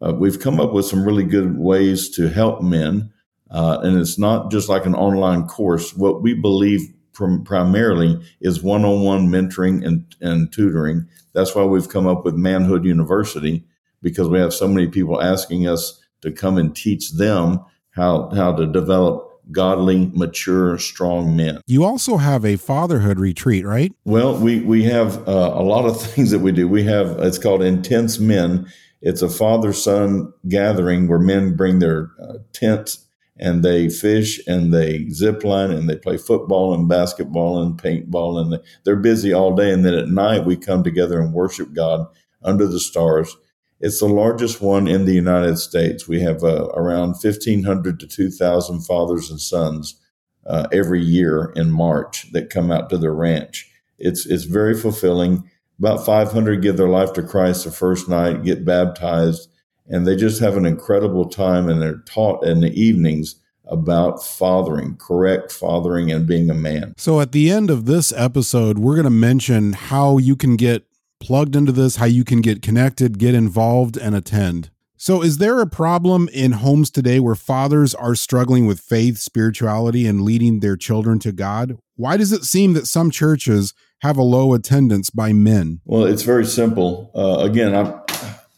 uh, 0.00 0.12
we've 0.12 0.40
come 0.40 0.60
up 0.60 0.72
with 0.72 0.86
some 0.86 1.04
really 1.04 1.24
good 1.24 1.58
ways 1.58 2.10
to 2.10 2.28
help 2.28 2.62
men. 2.62 3.12
Uh, 3.50 3.78
and 3.82 3.98
it's 3.98 4.18
not 4.18 4.50
just 4.50 4.68
like 4.68 4.86
an 4.86 4.94
online 4.94 5.46
course. 5.46 5.94
What 5.94 6.22
we 6.22 6.34
believe 6.34 6.80
prim- 7.12 7.44
primarily 7.44 8.20
is 8.40 8.62
one-on-one 8.62 9.28
mentoring 9.28 9.86
and, 9.86 10.04
and 10.20 10.52
tutoring. 10.52 11.06
That's 11.32 11.54
why 11.54 11.64
we've 11.64 11.88
come 11.88 12.06
up 12.06 12.24
with 12.24 12.34
Manhood 12.34 12.84
University 12.84 13.64
because 14.02 14.28
we 14.28 14.38
have 14.38 14.52
so 14.52 14.68
many 14.68 14.88
people 14.88 15.22
asking 15.22 15.66
us 15.66 16.00
to 16.22 16.30
come 16.30 16.58
and 16.58 16.74
teach 16.74 17.12
them 17.12 17.60
how 17.90 18.30
how 18.30 18.52
to 18.52 18.66
develop 18.66 19.25
godly, 19.52 20.10
mature, 20.14 20.78
strong 20.78 21.36
men. 21.36 21.60
You 21.66 21.84
also 21.84 22.16
have 22.16 22.44
a 22.44 22.56
fatherhood 22.56 23.18
retreat, 23.18 23.64
right? 23.64 23.92
Well, 24.04 24.36
we 24.36 24.60
we 24.60 24.84
have 24.84 25.26
uh, 25.28 25.52
a 25.54 25.62
lot 25.62 25.86
of 25.86 26.00
things 26.02 26.30
that 26.30 26.40
we 26.40 26.52
do. 26.52 26.68
We 26.68 26.84
have 26.84 27.18
it's 27.18 27.38
called 27.38 27.62
Intense 27.62 28.18
Men. 28.18 28.66
It's 29.02 29.22
a 29.22 29.28
father 29.28 29.72
son 29.72 30.32
gathering 30.48 31.06
where 31.06 31.18
men 31.18 31.54
bring 31.56 31.78
their 31.78 32.10
uh, 32.20 32.38
tents 32.52 33.06
and 33.38 33.62
they 33.62 33.88
fish 33.88 34.40
and 34.46 34.72
they 34.72 35.08
zip 35.10 35.44
line 35.44 35.70
and 35.70 35.88
they 35.88 35.96
play 35.96 36.16
football 36.16 36.72
and 36.72 36.88
basketball 36.88 37.62
and 37.62 37.80
paintball 37.80 38.40
and 38.40 38.60
they're 38.84 38.96
busy 38.96 39.32
all 39.32 39.54
day. 39.54 39.70
And 39.70 39.84
then 39.84 39.94
at 39.94 40.08
night 40.08 40.44
we 40.44 40.56
come 40.56 40.82
together 40.82 41.20
and 41.20 41.34
worship 41.34 41.74
God 41.74 42.06
under 42.42 42.66
the 42.66 42.80
stars 42.80 43.36
it's 43.80 44.00
the 44.00 44.06
largest 44.06 44.60
one 44.60 44.88
in 44.88 45.04
the 45.04 45.14
United 45.14 45.58
States. 45.58 46.08
We 46.08 46.20
have 46.22 46.42
uh, 46.42 46.68
around 46.74 47.16
1,500 47.22 48.00
to 48.00 48.06
2,000 48.06 48.80
fathers 48.80 49.30
and 49.30 49.40
sons 49.40 50.00
uh, 50.46 50.66
every 50.72 51.02
year 51.02 51.52
in 51.56 51.70
March 51.70 52.30
that 52.32 52.50
come 52.50 52.70
out 52.70 52.88
to 52.90 52.98
the 52.98 53.10
ranch. 53.10 53.70
It's, 53.98 54.26
it's 54.26 54.44
very 54.44 54.74
fulfilling. 54.74 55.48
About 55.78 56.06
500 56.06 56.62
give 56.62 56.76
their 56.78 56.88
life 56.88 57.12
to 57.14 57.22
Christ 57.22 57.64
the 57.64 57.70
first 57.70 58.08
night, 58.08 58.44
get 58.44 58.64
baptized, 58.64 59.48
and 59.86 60.06
they 60.06 60.16
just 60.16 60.40
have 60.40 60.56
an 60.56 60.64
incredible 60.64 61.28
time 61.28 61.68
and 61.68 61.82
they're 61.82 62.02
taught 62.06 62.44
in 62.44 62.60
the 62.60 62.72
evenings 62.80 63.36
about 63.66 64.24
fathering, 64.24 64.96
correct 64.96 65.52
fathering, 65.52 66.10
and 66.10 66.26
being 66.26 66.48
a 66.50 66.54
man. 66.54 66.94
So, 66.96 67.20
at 67.20 67.32
the 67.32 67.50
end 67.50 67.68
of 67.68 67.84
this 67.84 68.12
episode, 68.12 68.78
we're 68.78 68.94
going 68.94 69.04
to 69.04 69.10
mention 69.10 69.72
how 69.72 70.18
you 70.18 70.36
can 70.36 70.56
get 70.56 70.86
plugged 71.20 71.56
into 71.56 71.72
this, 71.72 71.96
how 71.96 72.06
you 72.06 72.24
can 72.24 72.40
get 72.40 72.62
connected, 72.62 73.18
get 73.18 73.34
involved, 73.34 73.96
and 73.96 74.14
attend. 74.14 74.70
So, 74.98 75.22
is 75.22 75.38
there 75.38 75.60
a 75.60 75.66
problem 75.66 76.28
in 76.32 76.52
homes 76.52 76.90
today 76.90 77.20
where 77.20 77.34
fathers 77.34 77.94
are 77.94 78.14
struggling 78.14 78.66
with 78.66 78.80
faith, 78.80 79.18
spirituality, 79.18 80.06
and 80.06 80.22
leading 80.22 80.60
their 80.60 80.76
children 80.76 81.18
to 81.20 81.32
God? 81.32 81.76
Why 81.96 82.16
does 82.16 82.32
it 82.32 82.44
seem 82.44 82.72
that 82.72 82.86
some 82.86 83.10
churches 83.10 83.74
have 84.00 84.16
a 84.16 84.22
low 84.22 84.54
attendance 84.54 85.10
by 85.10 85.32
men? 85.32 85.80
Well, 85.84 86.04
it's 86.04 86.22
very 86.22 86.46
simple. 86.46 87.10
Uh, 87.14 87.44
again, 87.44 87.74
I'm 87.74 88.00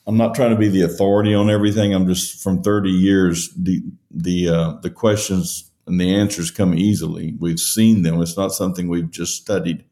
I'm 0.06 0.16
not 0.16 0.34
trying 0.34 0.50
to 0.50 0.56
be 0.56 0.68
the 0.68 0.82
authority 0.82 1.34
on 1.34 1.50
everything. 1.50 1.92
I'm 1.92 2.06
just 2.06 2.42
from 2.42 2.62
30 2.62 2.88
years. 2.88 3.50
The 3.54 3.82
the 4.10 4.48
uh, 4.48 4.72
the 4.80 4.90
questions 4.90 5.70
and 5.88 6.00
the 6.00 6.14
answers 6.14 6.50
come 6.50 6.74
easily. 6.74 7.34
We've 7.38 7.58
seen 7.58 8.02
them. 8.02 8.20
It's 8.22 8.36
not 8.36 8.52
something 8.52 8.88
we've 8.88 9.10
just 9.10 9.36
studied. 9.36 9.84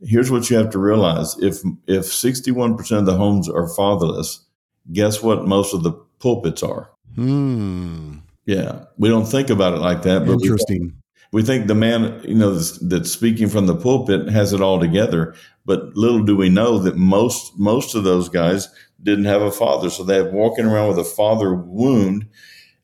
Here's 0.00 0.30
what 0.30 0.48
you 0.48 0.56
have 0.56 0.70
to 0.70 0.78
realize: 0.78 1.36
if 1.40 1.62
if 1.86 2.06
61 2.06 2.76
percent 2.76 3.00
of 3.00 3.06
the 3.06 3.16
homes 3.16 3.48
are 3.48 3.68
fatherless, 3.68 4.44
guess 4.92 5.22
what? 5.22 5.46
Most 5.46 5.74
of 5.74 5.82
the 5.82 5.92
pulpits 6.18 6.62
are. 6.62 6.90
Hmm. 7.14 8.18
Yeah, 8.46 8.84
we 8.96 9.08
don't 9.08 9.26
think 9.26 9.50
about 9.50 9.74
it 9.74 9.80
like 9.80 10.02
that. 10.02 10.24
But 10.24 10.40
Interesting. 10.42 10.94
We, 11.32 11.40
we 11.40 11.42
think 11.42 11.66
the 11.66 11.74
man, 11.74 12.22
you 12.24 12.34
know, 12.34 12.54
that's, 12.54 12.78
that's 12.78 13.12
speaking 13.12 13.48
from 13.48 13.66
the 13.66 13.76
pulpit 13.76 14.28
has 14.30 14.54
it 14.54 14.62
all 14.62 14.80
together. 14.80 15.34
But 15.66 15.94
little 15.96 16.22
do 16.22 16.36
we 16.36 16.48
know 16.48 16.78
that 16.78 16.96
most 16.96 17.58
most 17.58 17.94
of 17.94 18.04
those 18.04 18.28
guys 18.28 18.68
didn't 19.02 19.26
have 19.26 19.42
a 19.42 19.50
father, 19.50 19.90
so 19.90 20.02
they're 20.02 20.30
walking 20.30 20.64
around 20.64 20.88
with 20.88 20.98
a 20.98 21.04
father 21.04 21.54
wound, 21.54 22.26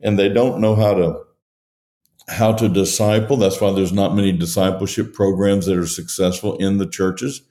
and 0.01 0.19
they 0.19 0.29
don't 0.29 0.61
know 0.61 0.75
how 0.75 0.95
to 0.95 1.24
how 2.29 2.53
to 2.53 2.69
disciple. 2.69 3.37
That's 3.37 3.61
why 3.61 3.73
there's 3.73 3.93
not 3.93 4.15
many 4.15 4.33
discipleship 4.33 5.13
programs 5.13 5.67
that 5.67 5.77
are 5.77 5.87
successful 5.87 6.57
in 6.57 6.79
the 6.79 6.87
churches 6.87 7.43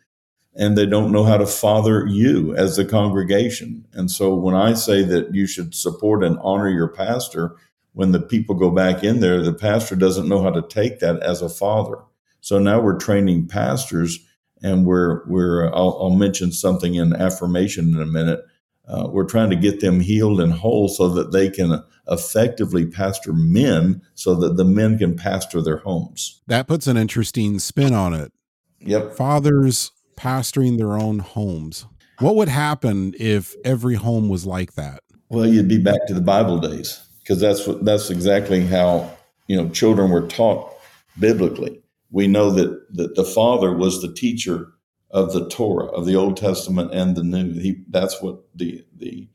and 0.56 0.78
they 0.78 0.86
don't 0.86 1.12
know 1.12 1.24
how 1.24 1.38
to 1.38 1.48
father 1.48 2.06
you 2.06 2.56
as 2.56 2.76
the 2.76 2.86
congregation. 2.86 3.86
And 3.94 4.12
so 4.12 4.36
when 4.36 4.56
I 4.56 4.74
say 4.74 5.04
that 5.04 5.34
you 5.34 5.48
should 5.48 5.74
support 5.74 6.24
and 6.24 6.38
honor 6.42 6.70
your 6.70 6.88
pastor, 6.88 7.56
when 7.94 8.12
the 8.12 8.20
people 8.20 8.56
go 8.56 8.70
back 8.70 9.04
in 9.04 9.20
there, 9.20 9.42
the 9.42 9.54
pastor 9.54 9.96
doesn't 9.96 10.30
know 10.30 10.42
how 10.42 10.52
to 10.52 10.62
take 10.68 11.00
that 11.00 11.22
as 11.22 11.42
a 11.42 11.50
father. 11.50 11.98
So 12.42 12.60
now 12.60 12.82
we're 12.82 12.98
training 12.98 13.48
pastors, 13.48 14.20
and 14.62 14.86
we're 14.86 15.26
we're 15.28 15.68
I'll, 15.74 15.98
I'll 16.02 16.16
mention 16.16 16.52
something 16.52 16.96
in 16.96 17.14
affirmation 17.14 17.94
in 17.94 18.02
a 18.02 18.06
minute. 18.06 18.44
Uh, 18.88 19.08
we're 19.10 19.26
trying 19.26 19.50
to 19.50 19.56
get 19.56 19.80
them 19.80 20.00
healed 20.00 20.42
and 20.42 20.54
whole 20.54 20.90
so 20.90 21.08
that 21.10 21.32
they 21.32 21.50
can 21.50 21.82
effectively 22.10 22.86
pastor 22.86 23.32
men, 23.32 24.02
so 24.14 24.36
that 24.36 24.58
the 24.58 24.66
men 24.66 24.98
can 24.98 25.16
pastor 25.16 25.62
their 25.62 25.78
homes. 25.78 26.42
That 26.48 26.68
puts 26.68 26.88
an 26.88 26.98
interesting 26.98 27.60
spin 27.60 27.94
on 27.94 28.14
it. 28.14 28.34
Yep. 28.80 29.16
Fathers 29.16 29.92
pastoring 30.18 30.78
their 30.78 30.98
own 30.98 31.20
homes. 31.20 31.86
What 32.20 32.36
would 32.36 32.50
happen 32.50 33.14
if 33.18 33.56
every 33.64 33.96
home 33.96 34.30
was 34.30 34.46
like 34.46 34.74
that? 34.74 35.02
Well, 35.30 35.48
you'd 35.48 35.68
be 35.68 35.82
back 35.82 36.06
to 36.08 36.14
the 36.14 36.22
Bible 36.22 36.60
days 36.60 37.02
because 37.20 37.40
that's 37.40 37.66
what 37.66 37.86
that's 37.86 38.10
exactly 38.10 38.66
how 38.66 39.10
you 39.48 39.56
know 39.56 39.70
children 39.70 40.12
were 40.12 40.28
taught 40.28 40.72
biblically. 41.20 41.82
We 42.12 42.28
know 42.28 42.52
that 42.52 42.96
that 42.96 43.16
the 43.16 43.24
father 43.24 43.74
was 43.74 44.02
the 44.02 44.14
teacher 44.14 44.73
of 45.14 45.32
the 45.32 45.48
Torah 45.48 45.86
of 45.86 46.06
the 46.06 46.16
Old 46.16 46.36
Testament 46.36 46.92
and 46.94 47.16
the 47.16 47.24
New. 47.24 47.54
He 47.54 47.84
that's 47.88 48.22
what 48.22 48.42
the 48.54 48.84
the 48.98 49.30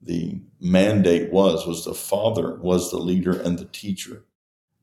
the 0.00 0.40
mandate 0.60 1.32
was 1.32 1.66
was 1.66 1.84
the 1.84 1.94
father 1.94 2.56
was 2.56 2.90
the 2.90 2.98
leader 2.98 3.38
and 3.38 3.58
the 3.58 3.64
teacher. 3.66 4.24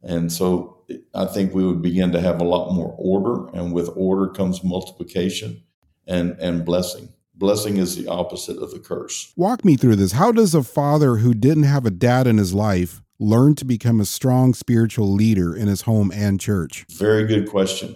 And 0.04 0.32
so 0.32 0.84
I 1.16 1.26
think 1.26 1.54
we 1.54 1.66
would 1.66 1.82
begin 1.82 2.12
to 2.12 2.20
have 2.20 2.42
a 2.42 2.44
lot 2.44 2.74
more 2.74 2.94
order, 2.98 3.48
and 3.58 3.74
with 3.74 3.90
order 3.96 4.28
comes 4.28 4.62
multiplication 4.62 5.64
and, 6.06 6.32
and 6.40 6.66
blessing. 6.66 7.08
Blessing 7.34 7.78
is 7.78 7.96
the 7.96 8.08
opposite 8.08 8.58
of 8.58 8.72
the 8.72 8.80
curse. 8.80 9.32
Walk 9.38 9.64
me 9.64 9.78
through 9.78 9.96
this. 9.96 10.12
How 10.12 10.34
does 10.34 10.54
a 10.54 10.62
father 10.62 11.18
who 11.18 11.34
didn't 11.34 11.64
have 11.64 11.86
a 11.86 11.92
dad 11.92 12.28
in 12.28 12.38
his 12.38 12.54
life 12.54 13.02
learn 13.18 13.56
to 13.56 13.66
become 13.66 14.02
a 14.02 14.06
strong 14.06 14.54
spiritual 14.54 15.12
leader 15.12 15.56
in 15.56 15.68
his 15.68 15.84
home 15.84 16.12
and 16.14 16.40
church? 16.40 16.86
Very 16.92 17.26
good 17.26 17.50
question. 17.50 17.96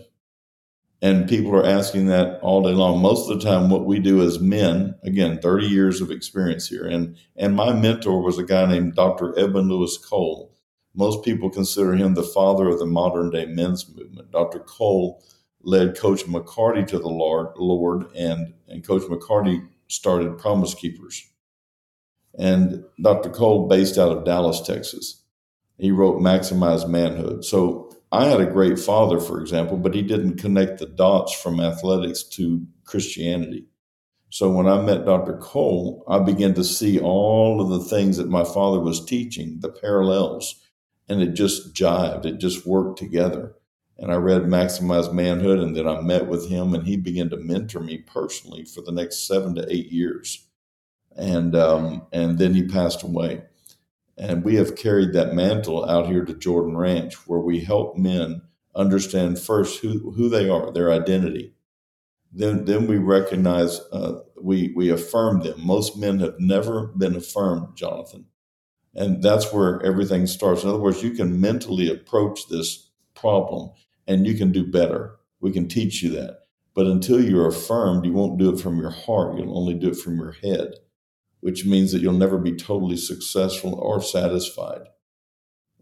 And 1.02 1.30
people 1.30 1.56
are 1.56 1.66
asking 1.66 2.08
that 2.08 2.40
all 2.42 2.64
day 2.64 2.72
long. 2.72 3.02
Most 3.02 3.30
of 3.30 3.40
the 3.40 3.46
time, 3.46 3.70
what 3.70 3.86
we 3.86 4.00
do 4.00 4.22
as 4.22 4.40
men, 4.40 4.96
again, 5.04 5.40
30 5.40 5.68
years 5.68 6.02
of 6.02 6.10
experience 6.10 6.68
here. 6.68 6.88
And, 6.88 7.16
and 7.36 7.56
my 7.56 7.72
mentor 7.72 8.22
was 8.24 8.40
a 8.40 8.44
guy 8.44 8.66
named 8.66 8.96
Dr. 8.96 9.38
Edwin 9.38 9.68
Louis 9.70 9.96
Cole 10.00 10.58
most 10.98 11.24
people 11.24 11.52
consider 11.52 11.94
him 11.94 12.16
the 12.16 12.24
father 12.24 12.68
of 12.68 12.80
the 12.80 12.86
modern 12.88 13.30
day 13.30 13.46
men's 13.46 13.88
movement. 13.96 14.32
Dr. 14.32 14.60
Cole 14.60 15.24
led 15.62 15.96
Coach 15.96 16.26
McCartney 16.26 16.88
to 16.88 16.98
the 16.98 17.08
Lord, 17.08 17.50
Lord 17.56 18.06
and, 18.16 18.56
and 18.68 18.86
Coach 18.86 19.04
McCartney 19.04 19.66
started 19.88 20.40
Promise 20.40 20.74
Keepers. 20.74 21.30
And 22.38 22.84
Dr. 23.00 23.30
Cole, 23.30 23.68
based 23.68 24.00
out 24.00 24.12
of 24.12 24.26
Dallas, 24.26 24.60
Texas, 24.62 25.22
he 25.78 25.92
wrote 25.92 26.20
Maximize 26.20 26.90
Manhood. 26.90 27.46
So 27.46 27.87
I 28.12 28.26
had 28.26 28.40
a 28.40 28.46
great 28.46 28.80
father, 28.80 29.20
for 29.20 29.42
example, 29.42 29.78
but 29.78 29.94
he 29.94 30.02
didn't 30.02 30.38
connect 30.38 30.80
the 30.80 30.86
dots 30.86 31.34
from 31.34 31.60
athletics 31.60 32.24
to 32.24 32.66
Christianity. 32.86 33.66
So 34.30 34.50
when 34.50 34.68
I 34.68 34.82
met 34.82 35.06
Dr. 35.06 35.38
Cole, 35.38 36.04
I 36.08 36.20
began 36.20 36.54
to 36.56 36.64
see 36.64 37.00
all 37.00 37.62
of 37.62 37.70
the 37.70 37.90
things 37.90 38.18
that 38.18 38.30
my 38.30 38.44
father 38.44 38.80
was 38.80 39.04
teaching, 39.04 39.60
the 39.60 39.70
parallels 39.70 40.56
and 41.10 41.22
it 41.22 41.34
just 41.34 41.74
jived. 41.74 42.26
It 42.26 42.38
just 42.38 42.66
worked 42.66 43.00
together. 43.00 43.56
And 43.98 44.12
I 44.12 44.16
read 44.16 44.44
Maximize 44.44 45.12
Manhood, 45.12 45.60
and 45.60 45.76
then 45.76 45.88
I 45.88 46.02
met 46.02 46.28
with 46.28 46.50
him, 46.50 46.74
and 46.74 46.86
he 46.86 46.98
began 46.98 47.30
to 47.32 47.38
mentor 47.38 47.80
me 47.80 48.00
personally 48.00 48.64
for 48.64 48.82
the 48.82 48.92
next 48.92 49.28
seven 49.28 49.56
to 49.56 49.74
eight 49.74 49.92
years. 49.92 50.48
And 51.16 51.56
um, 51.56 52.06
and 52.12 52.38
then 52.38 52.54
he 52.54 52.68
passed 52.68 53.02
away. 53.02 53.42
And 54.18 54.44
we 54.44 54.56
have 54.56 54.76
carried 54.76 55.14
that 55.14 55.36
mantle 55.36 55.86
out 55.86 56.08
here 56.08 56.26
to 56.26 56.34
Jordan 56.34 56.76
Ranch, 56.76 57.14
where 57.28 57.40
we 57.40 57.60
help 57.60 57.98
men 57.98 58.42
understand 58.76 59.40
first 59.40 59.82
who, 59.82 60.12
who 60.12 60.30
they 60.30 60.50
are, 60.50 60.72
their 60.72 60.92
identity. 60.92 61.54
Then, 62.32 62.66
then 62.66 62.88
we 62.88 62.98
recognize, 62.98 63.80
uh, 63.92 64.22
we, 64.42 64.74
we 64.76 64.90
affirm 64.90 65.42
them. 65.42 65.66
Most 65.66 65.98
men 65.98 66.20
have 66.20 66.36
never 66.40 66.88
been 66.88 67.16
affirmed, 67.16 67.76
Jonathan. 67.76 68.26
And 68.94 69.22
that's 69.22 69.54
where 69.54 69.82
everything 69.84 70.26
starts. 70.26 70.64
In 70.64 70.70
other 70.70 70.80
words, 70.80 71.04
you 71.04 71.12
can 71.12 71.40
mentally 71.40 71.90
approach 71.90 72.48
this 72.48 72.90
problem 73.16 73.72
and 74.08 74.26
you 74.26 74.36
can 74.36 74.52
do 74.52 74.66
better. 74.66 75.18
We 75.40 75.52
can 75.52 75.68
teach 75.68 76.02
you 76.02 76.10
that. 76.12 76.40
But 76.74 76.88
until 76.88 77.24
you're 77.24 77.48
affirmed, 77.48 78.06
you 78.06 78.14
won't 78.14 78.40
do 78.40 78.54
it 78.54 78.60
from 78.60 78.80
your 78.80 78.92
heart. 78.92 79.38
You'll 79.38 79.58
only 79.58 79.74
do 79.74 79.90
it 79.90 79.98
from 79.98 80.18
your 80.18 80.32
head, 80.32 80.76
which 81.40 81.66
means 81.66 81.92
that 81.92 82.02
you'll 82.02 82.14
never 82.14 82.38
be 82.38 82.56
totally 82.56 82.98
successful 82.98 83.76
or 83.76 84.02
satisfied. 84.02 84.82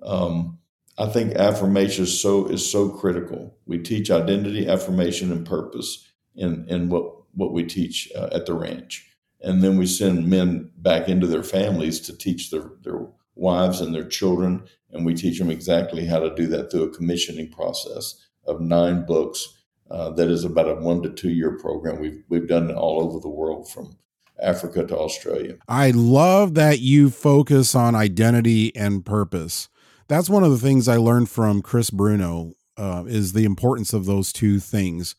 Um, 0.03 0.59
I 0.97 1.07
think 1.07 1.35
affirmation 1.35 2.03
is 2.03 2.19
so 2.19 2.47
is 2.47 2.69
so 2.69 2.89
critical. 2.89 3.57
We 3.65 3.79
teach 3.79 4.11
identity, 4.11 4.67
affirmation, 4.67 5.31
and 5.31 5.45
purpose 5.45 6.07
in 6.35 6.65
in 6.69 6.89
what 6.89 7.11
what 7.33 7.53
we 7.53 7.63
teach 7.63 8.09
uh, 8.15 8.29
at 8.31 8.45
the 8.45 8.53
ranch 8.53 9.09
and 9.45 9.63
then 9.63 9.77
we 9.77 9.85
send 9.85 10.27
men 10.27 10.71
back 10.77 11.07
into 11.07 11.27
their 11.27 11.43
families 11.43 11.99
to 11.99 12.17
teach 12.17 12.49
their, 12.49 12.71
their 12.81 13.07
wives 13.35 13.79
and 13.79 13.93
their 13.93 14.07
children 14.07 14.63
and 14.91 15.05
we 15.05 15.13
teach 15.13 15.37
them 15.39 15.51
exactly 15.51 16.05
how 16.05 16.19
to 16.19 16.33
do 16.35 16.47
that 16.47 16.71
through 16.71 16.83
a 16.83 16.95
commissioning 16.95 17.49
process 17.51 18.15
of 18.45 18.59
nine 18.59 19.05
books 19.05 19.61
uh, 19.91 20.09
that 20.09 20.29
is 20.29 20.43
about 20.43 20.69
a 20.69 20.75
one 20.75 21.01
to 21.03 21.09
two 21.09 21.29
year 21.29 21.57
program 21.59 21.99
we've, 21.99 22.23
we've 22.27 22.47
done 22.47 22.69
it 22.69 22.75
all 22.75 23.01
over 23.01 23.19
the 23.19 23.29
world 23.29 23.69
from 23.69 23.95
africa 24.41 24.85
to 24.85 24.97
australia 24.97 25.55
i 25.67 25.91
love 25.91 26.53
that 26.53 26.79
you 26.79 27.09
focus 27.09 27.75
on 27.75 27.95
identity 27.95 28.75
and 28.75 29.05
purpose 29.05 29.69
that's 30.07 30.29
one 30.29 30.43
of 30.43 30.51
the 30.51 30.57
things 30.57 30.87
i 30.87 30.97
learned 30.97 31.29
from 31.29 31.61
chris 31.61 31.89
bruno 31.89 32.53
uh, 32.77 33.05
is 33.07 33.31
the 33.31 33.45
importance 33.45 33.93
of 33.93 34.05
those 34.05 34.33
two 34.33 34.59
things 34.59 35.15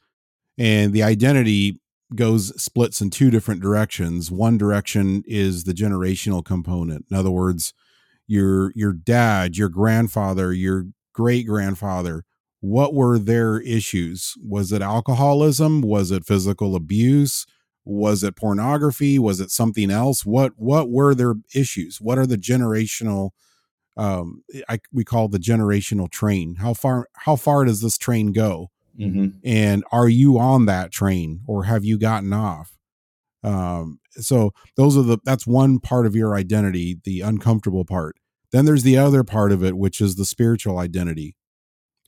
and 0.58 0.92
the 0.92 1.02
identity 1.02 1.80
goes 2.14 2.60
splits 2.60 3.00
in 3.00 3.10
two 3.10 3.30
different 3.30 3.60
directions. 3.60 4.30
One 4.30 4.56
direction 4.56 5.24
is 5.26 5.64
the 5.64 5.72
generational 5.72 6.44
component. 6.44 7.06
In 7.10 7.16
other 7.16 7.30
words, 7.30 7.74
your 8.26 8.72
your 8.74 8.92
dad, 8.92 9.56
your 9.56 9.68
grandfather, 9.68 10.52
your 10.52 10.86
great 11.12 11.46
grandfather, 11.46 12.24
what 12.60 12.94
were 12.94 13.18
their 13.18 13.60
issues? 13.60 14.34
Was 14.42 14.72
it 14.72 14.82
alcoholism? 14.82 15.82
Was 15.82 16.10
it 16.10 16.24
physical 16.24 16.74
abuse? 16.74 17.46
Was 17.86 18.22
it 18.22 18.36
pornography? 18.36 19.18
Was 19.18 19.40
it 19.40 19.50
something 19.50 19.90
else? 19.90 20.26
What 20.26 20.52
what 20.56 20.90
were 20.90 21.14
their 21.14 21.34
issues? 21.54 22.00
What 22.00 22.18
are 22.18 22.26
the 22.26 22.36
generational 22.36 23.30
um 23.96 24.42
I 24.68 24.80
we 24.92 25.04
call 25.04 25.28
the 25.28 25.38
generational 25.38 26.10
train. 26.10 26.56
How 26.56 26.74
far 26.74 27.08
how 27.14 27.36
far 27.36 27.64
does 27.64 27.80
this 27.80 27.96
train 27.96 28.32
go? 28.32 28.70
Mm-hmm. 28.98 29.38
And 29.44 29.84
are 29.92 30.08
you 30.08 30.38
on 30.38 30.66
that 30.66 30.90
train 30.90 31.40
or 31.46 31.64
have 31.64 31.84
you 31.84 31.98
gotten 31.98 32.32
off? 32.32 32.76
Um, 33.42 34.00
so 34.12 34.52
those 34.76 34.96
are 34.96 35.02
the 35.02 35.18
that's 35.24 35.46
one 35.46 35.78
part 35.78 36.06
of 36.06 36.16
your 36.16 36.34
identity, 36.34 36.98
the 37.04 37.20
uncomfortable 37.20 37.84
part. 37.84 38.16
Then 38.52 38.64
there's 38.64 38.82
the 38.82 38.98
other 38.98 39.22
part 39.22 39.52
of 39.52 39.62
it, 39.62 39.76
which 39.76 40.00
is 40.00 40.16
the 40.16 40.24
spiritual 40.24 40.78
identity. 40.78 41.36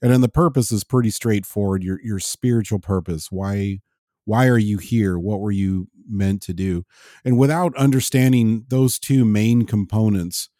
And 0.02 0.12
then 0.12 0.20
the 0.20 0.28
purpose 0.28 0.72
is 0.72 0.84
pretty 0.84 1.10
straightforward. 1.10 1.82
Your 1.82 2.00
your 2.02 2.18
spiritual 2.18 2.80
purpose. 2.80 3.30
Why 3.30 3.80
why 4.28 4.46
are 4.46 4.58
you 4.58 4.76
here? 4.76 5.18
What 5.18 5.40
were 5.40 5.50
you 5.50 5.88
meant 6.06 6.42
to 6.42 6.52
do? 6.52 6.84
And 7.24 7.38
without 7.38 7.74
understanding 7.76 8.66
those 8.68 8.98
two 8.98 9.24
main 9.24 9.64
components 9.64 10.50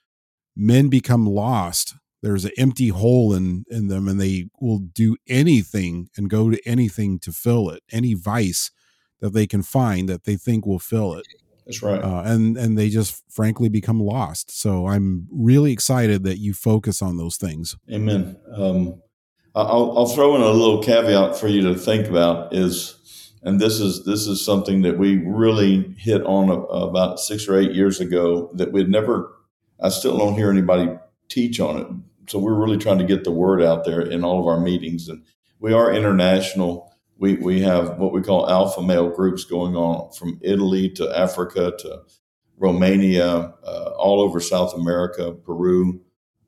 men 0.56 0.88
become 0.88 1.25
lost. 1.25 1.94
There's 2.20 2.44
an 2.44 2.50
empty 2.58 2.88
hole 2.88 3.32
in 3.32 3.64
in 3.70 3.87
them 3.87 4.08
and 4.08 4.20
they 4.20 4.48
will 4.60 4.80
do 4.80 5.16
anything 5.28 6.08
and 6.16 6.28
go 6.28 6.50
to 6.50 6.60
anything 6.66 7.20
to 7.20 7.30
fill 7.30 7.70
it 7.70 7.82
any 7.92 8.14
vice 8.14 8.72
that 9.20 9.32
they 9.32 9.46
can 9.46 9.62
find 9.62 10.08
that 10.08 10.25
they 10.25 10.37
think 10.37 10.66
will 10.66 10.80
fill 10.80 11.14
it. 11.14 11.26
That's 11.64 11.82
right. 11.82 12.02
Uh, 12.02 12.22
and 12.25 12.56
and 12.56 12.76
they 12.76 12.88
just 12.88 13.22
frankly 13.30 13.68
become 13.68 14.00
lost. 14.00 14.50
So 14.50 14.88
i'm 14.88 15.28
really 15.30 15.72
excited 15.72 16.25
that 16.25 16.38
you 16.38 16.54
focus 16.54 17.00
on 17.02 17.18
those 17.18 17.37
things. 17.37 17.76
Amen. 17.92 18.37
Um, 18.52 19.00
I'll, 19.54 19.98
I'll 19.98 20.06
throw 20.06 20.37
in 20.37 20.42
a 20.42 20.50
little 20.50 20.82
caveat 20.82 21.37
for 21.37 21.48
you 21.48 21.62
to 21.62 21.75
think 21.75 22.08
about 22.08 22.54
is 22.54 22.98
and 23.42 23.61
this 23.61 23.80
is 23.80 24.04
this 24.04 24.26
is 24.26 24.45
something 24.45 24.83
that 24.83 24.99
we 24.99 25.18
really 25.18 25.95
hit 25.99 26.23
on 26.25 26.50
a, 26.50 26.54
about 26.54 27.21
six 27.21 27.49
or 27.49 27.59
eight 27.59 27.73
years 27.73 28.00
ago 28.00 28.50
that 28.54 28.73
we'd 28.73 28.88
never 28.88 29.35
i 29.80 29.88
still 29.88 30.18
don't 30.18 30.35
hear 30.35 30.50
anybody 30.50 30.88
teach 31.28 31.61
on 31.61 31.76
it 31.76 31.87
so 32.28 32.38
we're 32.38 32.54
really 32.54 32.76
trying 32.76 32.99
to 32.99 33.04
get 33.04 33.25
the 33.25 33.33
word 33.33 33.62
out 33.62 33.85
there 33.85 34.00
in 34.00 34.23
all 34.23 34.40
of 34.40 34.47
our 34.47 34.61
meetings. 34.61 35.09
And 35.09 35.25
we 35.59 35.73
are 35.73 35.92
international. 35.92 36.92
We, 37.16 37.35
we 37.37 37.62
have 37.62 37.99
what 37.99 38.12
we 38.12 38.23
call 38.23 38.49
alpha 38.49 38.83
male 38.83 39.09
groups 39.09 39.45
going 39.45 39.75
on 39.75 40.12
from 40.12 40.38
Italy 40.42 40.90
to 40.90 41.18
Africa 41.18 41.73
to 41.78 42.02
Romania, 42.57 43.54
uh, 43.64 43.92
all 43.97 44.21
over 44.21 44.40
South 44.40 44.75
America, 44.75 45.33
Peru, 45.33 46.00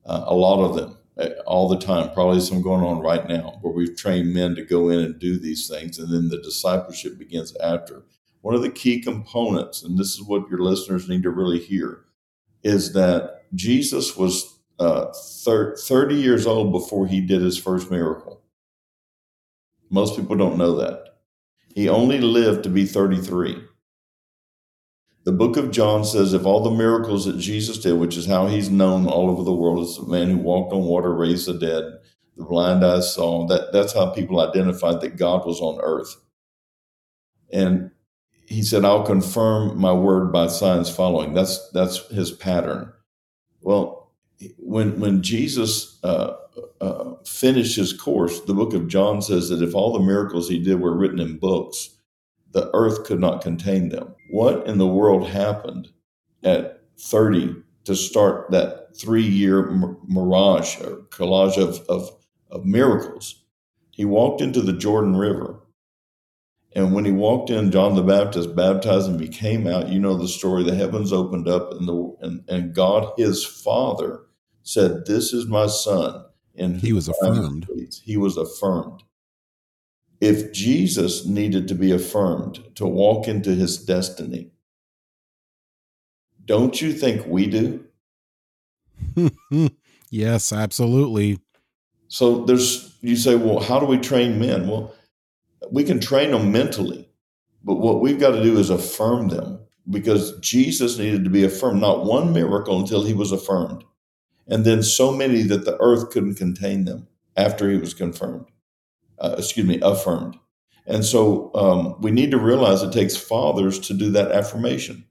uh, 0.05 0.25
a 0.27 0.35
lot 0.35 0.63
of 0.63 0.77
them 0.77 0.97
all 1.47 1.69
the 1.69 1.79
time. 1.79 2.13
Probably 2.13 2.41
some 2.41 2.63
going 2.63 2.85
on 2.85 3.01
right 3.01 3.29
now 3.29 3.59
where 3.61 3.73
we've 3.73 3.97
trained 3.97 4.33
men 4.33 4.55
to 4.55 4.65
go 4.65 4.89
in 4.89 5.01
and 5.01 5.19
do 5.19 5.39
these 5.39 5.69
things, 5.69 5.99
and 5.99 6.13
then 6.13 6.29
the 6.29 6.43
discipleship 6.43 7.19
begins 7.19 7.57
after. 7.57 8.03
One 8.43 8.55
of 8.55 8.63
the 8.63 8.71
key 8.71 9.01
components, 9.01 9.83
and 9.83 9.99
this 9.99 10.15
is 10.15 10.23
what 10.23 10.49
your 10.49 10.61
listeners 10.61 11.09
need 11.09 11.23
to 11.25 11.31
really 11.31 11.59
hear, 11.59 12.05
is 12.63 12.93
that 12.95 13.43
Jesus 13.55 14.17
was 14.17 14.59
uh, 14.79 15.13
30 15.13 16.15
years 16.15 16.47
old 16.47 16.73
before 16.73 17.07
he 17.07 17.21
did 17.21 17.43
his 17.43 17.59
first 17.59 17.91
miracle. 17.91 18.41
Most 19.91 20.17
people 20.17 20.37
don't 20.37 20.57
know 20.57 20.77
that. 20.77 21.17
He 21.75 21.89
only 21.89 22.21
lived 22.21 22.63
to 22.65 22.71
be 22.71 22.87
33. 22.87 23.63
The 25.25 25.33
book 25.33 25.57
of 25.57 25.71
John 25.71 26.05
says 26.05 26.33
if 26.33 26.47
all 26.47 26.63
the 26.63 26.71
miracles 26.71 27.27
that 27.27 27.39
Jesus 27.39 27.79
did, 27.79 27.99
which 27.99 28.17
is 28.17 28.27
how 28.27 28.47
he's 28.47 28.71
known 28.71 29.07
all 29.07 29.29
over 29.29 29.43
the 29.43 29.53
world 29.53 29.87
as 29.87 29.97
the 29.97 30.07
man 30.07 30.31
who 30.31 30.39
walked 30.39 30.73
on 30.73 30.85
water, 30.85 31.15
raised 31.15 31.47
the 31.47 31.55
dead, 31.55 31.85
the 32.37 32.45
blind 32.45 32.85
eyes 32.85 33.15
saw, 33.15 33.47
that, 33.49 33.73
that's 33.73 33.93
how 33.93 34.11
people 34.11 34.41
identified 34.41 35.01
that 35.03 35.19
God 35.19 35.45
was 35.45 35.61
on 35.61 35.79
earth. 35.83 36.17
And 37.53 37.91
he 38.47 38.63
said, 38.63 38.85
I'll 38.85 39.05
confirm 39.05 39.79
my 39.79 39.93
word 39.93 40.33
by 40.33 40.49
signs 40.49 40.91
following. 40.91 41.35
That's 41.35 41.71
that's 41.71 42.07
his 42.09 42.33
pattern. 42.33 42.93
Well, 43.61 44.13
when 44.59 44.99
when 44.99 45.23
Jesus 45.23 45.99
uh, 46.03 46.35
uh, 46.81 47.15
finished 47.25 47.77
his 47.77 47.93
course, 47.93 48.41
the 48.41 48.55
book 48.55 48.75
of 48.75 48.89
John 48.89 49.23
says 49.23 49.51
that 49.51 49.63
if 49.63 49.75
all 49.75 49.93
the 49.93 50.05
miracles 50.05 50.49
he 50.49 50.59
did 50.59 50.81
were 50.81 50.97
written 50.97 51.21
in 51.21 51.39
books, 51.39 51.91
the 52.53 52.71
earth 52.75 53.05
could 53.05 53.21
not 53.21 53.43
contain 53.43 53.89
them. 53.89 54.15
What 54.31 54.67
in 54.67 54.79
the 54.79 54.87
world 54.87 55.29
happened 55.29 55.89
at 56.43 56.83
30 56.99 57.57
to 57.85 57.95
start 57.95 58.51
that 58.51 58.97
three 58.97 59.27
year 59.27 59.71
mirage 60.07 60.81
or 60.81 61.03
collage 61.11 61.57
of, 61.57 61.81
of, 61.89 62.11
of 62.51 62.65
miracles? 62.65 63.45
He 63.91 64.05
walked 64.05 64.41
into 64.41 64.63
the 64.63 64.73
Jordan 64.73 65.17
River. 65.17 65.61
And 66.75 66.95
when 66.95 67.05
he 67.05 67.11
walked 67.11 67.51
in, 67.51 67.73
John 67.73 67.97
the 67.97 68.03
Baptist 68.03 68.55
baptized 68.55 69.09
and 69.09 69.19
became 69.19 69.67
out. 69.67 69.89
You 69.89 69.99
know 69.99 70.17
the 70.17 70.29
story. 70.29 70.63
The 70.63 70.75
heavens 70.75 71.13
opened 71.13 71.49
up, 71.49 71.73
and 71.73 71.89
the 71.89 72.17
and, 72.21 72.45
and 72.49 72.75
God, 72.75 73.13
his 73.17 73.45
Father, 73.45 74.21
said, 74.63 75.07
This 75.07 75.33
is 75.33 75.47
my 75.47 75.67
son. 75.67 76.25
And 76.57 76.81
he 76.81 76.93
was 76.93 77.09
affirmed. 77.09 77.67
He 78.05 78.17
was 78.17 78.37
affirmed. 78.37 79.03
If 80.21 80.53
Jesus 80.53 81.25
needed 81.27 81.69
to 81.69 81.75
be 81.75 81.93
affirmed 81.93 82.63
to 82.77 82.87
walk 82.87 83.27
into 83.27 83.55
his 83.55 83.79
destiny, 83.79 84.51
don't 86.45 86.81
you 86.81 86.93
think 86.93 87.27
we 87.27 87.47
do? 87.47 87.85
yes, 90.11 90.53
absolutely. 90.53 91.39
So 92.09 92.45
there's, 92.45 92.95
you 93.01 93.17
say, 93.17 93.37
well, 93.37 93.61
how 93.61 93.79
do 93.79 93.87
we 93.87 93.99
train 93.99 94.39
men? 94.39 94.69
Well, 94.69 94.95
we 95.71 95.85
can 95.85 96.01
train 96.01 96.33
them 96.33 96.53
mentally, 96.53 97.09
but 97.63 97.77
what 97.77 98.01
we've 98.01 98.21
got 98.21 98.33
to 98.33 98.43
do 98.43 98.59
is 98.59 98.69
affirm 98.69 99.29
them 99.29 99.61
because 99.89 100.39
Jesus 100.41 100.99
needed 100.99 101.25
to 101.25 101.31
be 101.31 101.45
affirmed. 101.45 101.81
Not 101.81 102.05
one 102.05 102.33
miracle 102.33 102.79
until 102.79 103.05
he 103.05 103.15
was 103.15 103.33
affirmed 103.33 103.85
and 104.51 104.65
then 104.65 104.83
so 104.83 105.13
many 105.13 105.43
that 105.43 105.65
the 105.65 105.81
earth 105.81 106.11
couldn't 106.11 106.35
contain 106.35 106.85
them 106.85 107.07
after 107.37 107.71
he 107.71 107.79
was 107.79 107.95
confirmed, 107.95 108.47
uh, 109.21 109.37
excuse 109.39 109.67
me, 109.67 109.81
affirmed. 109.83 110.37
And 110.87 111.05
so 111.05 111.51
um, 111.55 112.01
we 112.01 112.11
need 112.11 112.31
to 112.33 112.39
realize 112.39 112.83
it 112.83 112.93
takes 112.93 113.17
fathers 113.17 113.79
to 113.81 113.95
do 113.95 114.11
that 114.13 114.33
affirmation. 114.33 115.05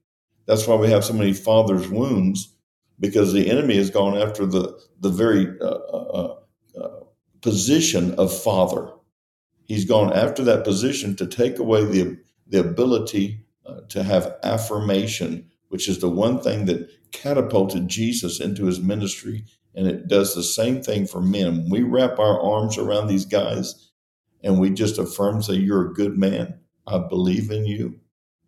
That's 0.46 0.68
why 0.68 0.76
we 0.76 0.90
have 0.90 1.06
so 1.06 1.14
many 1.14 1.34
fathers' 1.34 1.88
wounds 1.90 2.56
because 3.00 3.34
the 3.34 3.50
enemy 3.50 3.78
has 3.78 3.90
gone 3.90 4.18
after 4.18 4.46
the 4.46 4.78
the 5.00 5.10
very 5.10 5.48
uh, 5.62 5.66
uh, 5.66 6.36
uh, 6.82 7.00
position 7.42 8.14
of 8.16 8.36
father. 8.36 8.92
He's 9.66 9.86
gone 9.86 10.12
after 10.12 10.44
that 10.46 10.64
position 10.64 11.16
to 11.18 11.28
take 11.28 11.60
away 11.60 11.86
the 11.86 12.18
the 12.48 12.60
ability 12.60 13.46
uh, 13.66 13.82
to 13.90 14.04
have 14.04 14.36
affirmation 14.44 15.50
which 15.70 15.88
is 15.88 16.00
the 16.00 16.10
one 16.10 16.40
thing 16.40 16.66
that 16.66 16.90
catapulted 17.12 17.88
Jesus 17.88 18.40
into 18.40 18.66
his 18.66 18.80
ministry. 18.80 19.46
And 19.76 19.88
it 19.88 20.08
does 20.08 20.36
the 20.36 20.44
same 20.44 20.82
thing 20.82 21.06
for 21.08 21.22
men. 21.22 21.70
We 21.70 21.84
wrap 21.84 22.20
our 22.20 22.40
arms 22.42 22.78
around 22.78 23.08
these 23.08 23.26
guys 23.26 23.89
and 24.44 24.60
we 24.60 24.70
just 24.70 24.98
affirm, 24.98 25.42
say, 25.42 25.54
You're 25.54 25.90
a 25.90 25.94
good 25.94 26.18
man. 26.18 26.60
I 26.88 26.98
believe 27.00 27.52
in 27.52 27.66
you. 27.66 28.00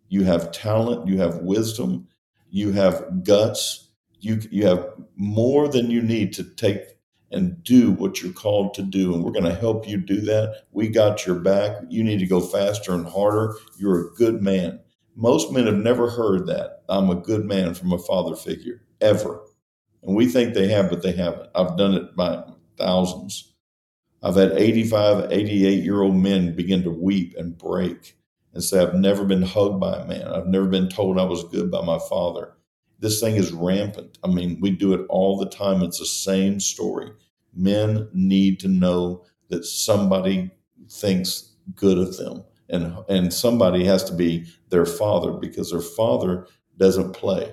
You 0.08 0.24
have 0.24 0.52
talent, 0.52 1.06
you 1.06 1.18
have 1.18 1.38
wisdom, 1.38 2.08
you 2.50 2.72
have 2.72 3.24
guts, 3.24 3.88
you, 4.20 4.40
you 4.50 4.66
have 4.66 4.86
more 5.16 5.68
than 5.68 5.90
you 5.90 6.02
need 6.02 6.32
to 6.34 6.44
take 6.44 6.82
and 7.30 7.62
do 7.64 7.92
what 7.92 8.22
you're 8.22 8.32
called 8.32 8.74
to 8.74 8.82
do. 8.82 9.14
And 9.14 9.24
we're 9.24 9.32
going 9.32 9.44
to 9.44 9.54
help 9.54 9.88
you 9.88 9.96
do 9.96 10.20
that. 10.20 10.64
We 10.70 10.88
got 10.88 11.26
your 11.26 11.36
back. 11.36 11.78
You 11.88 12.04
need 12.04 12.18
to 12.18 12.26
go 12.26 12.40
faster 12.40 12.92
and 12.92 13.06
harder. 13.06 13.54
You're 13.78 14.06
a 14.06 14.14
good 14.14 14.42
man. 14.42 14.80
Most 15.16 15.50
men 15.50 15.66
have 15.66 15.76
never 15.76 16.10
heard 16.10 16.46
that 16.46 16.82
I'm 16.88 17.10
a 17.10 17.14
good 17.14 17.44
man 17.44 17.74
from 17.74 17.92
a 17.92 17.98
father 17.98 18.36
figure, 18.36 18.82
ever. 19.00 19.40
And 20.02 20.14
we 20.14 20.26
think 20.26 20.54
they 20.54 20.68
have, 20.68 20.90
but 20.90 21.02
they 21.02 21.12
haven't. 21.12 21.48
I've 21.54 21.76
done 21.76 21.94
it 21.94 22.14
by 22.16 22.44
thousands. 22.78 23.51
I've 24.22 24.36
had 24.36 24.52
85, 24.52 25.32
88 25.32 25.82
year 25.82 26.02
old 26.02 26.16
men 26.16 26.54
begin 26.54 26.82
to 26.84 26.90
weep 26.90 27.34
and 27.36 27.56
break 27.56 28.16
and 28.54 28.62
say, 28.62 28.80
I've 28.80 28.94
never 28.94 29.24
been 29.24 29.42
hugged 29.42 29.80
by 29.80 29.96
a 29.96 30.06
man. 30.06 30.28
I've 30.28 30.46
never 30.46 30.66
been 30.66 30.88
told 30.88 31.18
I 31.18 31.24
was 31.24 31.44
good 31.44 31.70
by 31.70 31.82
my 31.82 31.98
father. 32.08 32.54
This 33.00 33.20
thing 33.20 33.36
is 33.36 33.52
rampant. 33.52 34.18
I 34.22 34.28
mean, 34.28 34.58
we 34.60 34.70
do 34.70 34.94
it 34.94 35.04
all 35.08 35.36
the 35.36 35.48
time. 35.48 35.82
It's 35.82 35.98
the 35.98 36.06
same 36.06 36.60
story. 36.60 37.10
Men 37.54 38.08
need 38.12 38.60
to 38.60 38.68
know 38.68 39.24
that 39.48 39.64
somebody 39.64 40.50
thinks 40.88 41.52
good 41.74 41.98
of 41.98 42.16
them 42.16 42.44
and 42.72 42.96
and 43.08 43.32
somebody 43.32 43.84
has 43.84 44.02
to 44.04 44.14
be 44.14 44.46
their 44.70 44.86
father 44.86 45.32
because 45.32 45.70
their 45.70 45.80
father 45.80 46.46
doesn't 46.78 47.12
play. 47.12 47.52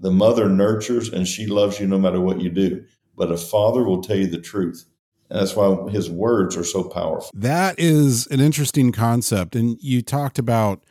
The 0.00 0.10
mother 0.10 0.48
nurtures 0.48 1.08
and 1.08 1.26
she 1.26 1.46
loves 1.46 1.80
you 1.80 1.86
no 1.86 1.98
matter 1.98 2.20
what 2.20 2.40
you 2.40 2.50
do, 2.50 2.84
but 3.16 3.32
a 3.32 3.36
father 3.36 3.82
will 3.84 4.02
tell 4.02 4.16
you 4.16 4.28
the 4.28 4.40
truth. 4.40 4.86
And 5.30 5.40
that's 5.40 5.56
why 5.56 5.90
his 5.90 6.10
words 6.10 6.56
are 6.56 6.64
so 6.64 6.84
powerful. 6.84 7.30
That 7.34 7.76
is 7.78 8.26
an 8.28 8.40
interesting 8.40 8.92
concept 8.92 9.56
and 9.56 9.78
you 9.80 10.02
talked 10.02 10.38
about 10.38 10.84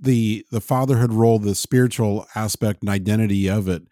the 0.00 0.44
the 0.50 0.60
fatherhood 0.60 1.12
role, 1.12 1.38
the 1.38 1.54
spiritual 1.54 2.26
aspect 2.34 2.82
and 2.82 2.90
identity 2.90 3.48
of 3.48 3.68
it. 3.68 3.82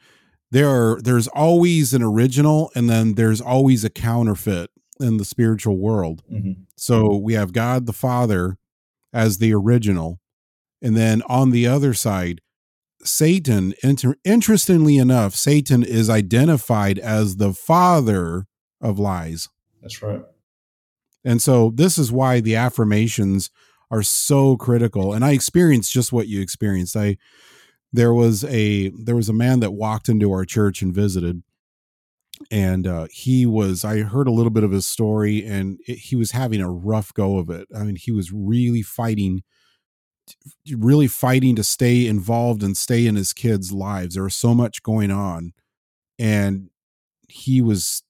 There 0.51 0.69
are 0.69 1.01
there's 1.01 1.29
always 1.29 1.95
an 1.95 2.03
original 2.03 2.71
and 2.75 2.91
then 2.91 3.15
there's 3.15 3.41
always 3.41 3.85
a 3.85 3.91
counterfeit 3.91 4.71
in 4.99 5.17
the 5.17 5.25
spiritual 5.25 5.79
world. 5.79 6.23
Mm-hmm. 6.31 6.63
So 6.77 7.17
we 7.17 7.35
have 7.35 7.53
God 7.53 7.87
the 7.87 7.93
Father 7.93 8.59
as 9.13 9.39
the 9.39 9.55
original. 9.55 10.21
And 10.83 10.97
then 10.97 11.23
on 11.23 11.51
the 11.51 11.67
other 11.67 11.95
side, 11.95 12.41
Satan, 13.03 13.75
inter- 13.83 14.17
interestingly 14.25 14.99
enough, 14.99 15.35
Satan 15.35 15.83
is 15.83 16.11
identified 16.11 16.99
as 16.99 17.37
the 17.37 17.53
father 17.53 18.47
of 18.81 18.99
lies. 18.99 19.49
That's 19.81 20.03
right. 20.03 20.23
And 21.25 21.41
so 21.43 21.71
this 21.75 21.99
is 21.99 22.11
why 22.11 22.41
the 22.41 22.57
affirmations 22.57 23.51
are 23.91 24.03
so 24.03 24.57
critical. 24.57 25.13
And 25.13 25.25
I 25.25 25.33
experienced 25.33 25.93
just 25.93 26.13
what 26.13 26.29
you 26.29 26.41
experienced. 26.41 26.97
I 26.97 27.17
there 27.93 28.15
was 28.15 28.45
a 28.45 28.91
there 28.91 29.17
was 29.17 29.29
a 29.29 29.35
man 29.35 29.61
that 29.61 29.73
walked 29.73 30.09
into 30.09 30.31
our 30.33 30.45
church 30.45 30.81
and 30.81 30.95
visited 30.95 31.43
and 32.51 32.87
uh, 32.87 33.07
he 33.11 33.45
was 33.45 33.85
i 33.85 33.99
heard 33.99 34.29
a 34.29 34.31
little 34.31 34.51
bit 34.51 34.63
of 34.63 34.71
his 34.71 34.87
story 34.87 35.45
and 35.45 35.79
it, 35.87 35.99
he 35.99 36.17
was 36.17 36.31
having 36.31 36.63
a 36.63 36.71
rough 36.71 37.13
go 37.13 37.37
of 37.37 37.51
it 37.51 37.67
i 37.77 37.83
mean 37.83 37.97
he 37.97 38.13
was 38.13 38.33
really 38.33 38.81
fighting 38.81 39.43
really 40.77 41.07
fighting 41.07 41.57
to 41.57 41.65
stay 41.65 42.07
involved 42.07 42.63
and 42.63 42.77
stay 42.77 43.07
in 43.07 43.17
his 43.17 43.33
kids' 43.33 43.73
lives. 43.73 44.15
There 44.15 44.25
was 44.25 44.35
so 44.35 44.55
much 44.55 44.83
going 44.83 45.11
on, 45.11 45.53
and 46.19 46.71
he 47.29 47.61
was 47.61 48.03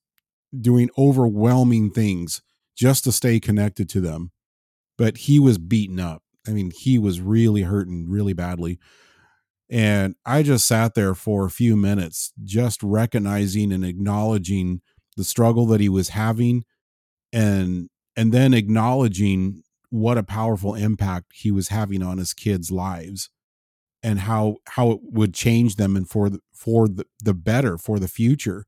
doing 0.59 0.89
overwhelming 0.97 1.91
things 1.91 2.41
just 2.75 3.03
to 3.03 3.11
stay 3.11 3.39
connected 3.39 3.89
to 3.89 4.01
them. 4.01 4.31
But 4.97 5.17
he 5.17 5.39
was 5.39 5.57
beaten 5.57 5.99
up. 5.99 6.23
I 6.47 6.51
mean, 6.51 6.71
he 6.75 6.97
was 6.97 7.21
really 7.21 7.63
hurting 7.63 8.09
really 8.09 8.33
badly. 8.33 8.79
And 9.69 10.15
I 10.25 10.43
just 10.43 10.67
sat 10.67 10.95
there 10.95 11.15
for 11.15 11.45
a 11.45 11.51
few 11.51 11.77
minutes, 11.77 12.33
just 12.43 12.83
recognizing 12.83 13.71
and 13.71 13.85
acknowledging 13.85 14.81
the 15.15 15.23
struggle 15.23 15.65
that 15.67 15.79
he 15.79 15.89
was 15.89 16.09
having 16.09 16.65
and 17.31 17.89
and 18.17 18.33
then 18.33 18.53
acknowledging 18.53 19.63
what 19.89 20.17
a 20.17 20.23
powerful 20.23 20.75
impact 20.75 21.27
he 21.33 21.51
was 21.51 21.69
having 21.69 22.03
on 22.03 22.17
his 22.17 22.33
kids' 22.33 22.71
lives 22.71 23.29
and 24.03 24.19
how 24.19 24.57
how 24.67 24.91
it 24.91 24.99
would 25.03 25.33
change 25.33 25.75
them 25.75 25.95
and 25.95 26.09
for 26.09 26.29
the, 26.29 26.39
for 26.53 26.87
the, 26.87 27.05
the 27.23 27.33
better 27.33 27.77
for 27.77 27.99
the 27.99 28.07
future 28.07 28.65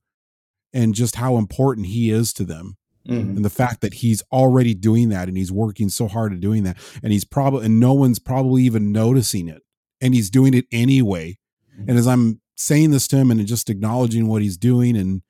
and 0.74 0.96
just 0.96 1.16
how 1.16 1.38
important 1.38 1.88
he 1.88 2.10
is 2.10 2.34
to 2.34 2.44
them 2.44 2.78
mm-hmm. 3.08 3.38
and 3.38 3.46
the 3.46 3.50
fact 3.50 3.82
that 3.82 3.96
he's 3.96 4.22
already 4.32 4.74
doing 4.74 5.10
that 5.10 5.28
and 5.28 5.38
he's 5.38 5.52
working 5.52 5.90
so 5.90 6.08
hard 6.08 6.34
at 6.34 6.40
doing 6.40 6.64
that 6.64 6.78
and 7.02 7.12
he's 7.12 7.26
probably 7.26 7.66
and 7.66 7.80
no 7.80 7.94
one's 7.94 8.20
probably 8.20 8.64
even 8.64 8.92
noticing 8.92 9.48
it 9.48 9.62
and 10.02 10.14
he's 10.14 10.30
doing 10.30 10.54
it 10.54 10.66
anyway 10.72 11.38
mm-hmm. 11.74 11.90
and 11.90 12.00
as 12.00 12.08
i'm 12.08 12.40
saying 12.56 12.92
this 12.92 13.08
to 13.08 13.18
him 13.18 13.32
and 13.32 13.46
just 13.46 13.70
acknowledging 13.70 14.28
what 14.28 14.42
he's 14.42 14.58
doing 14.58 14.96
and 14.96 15.22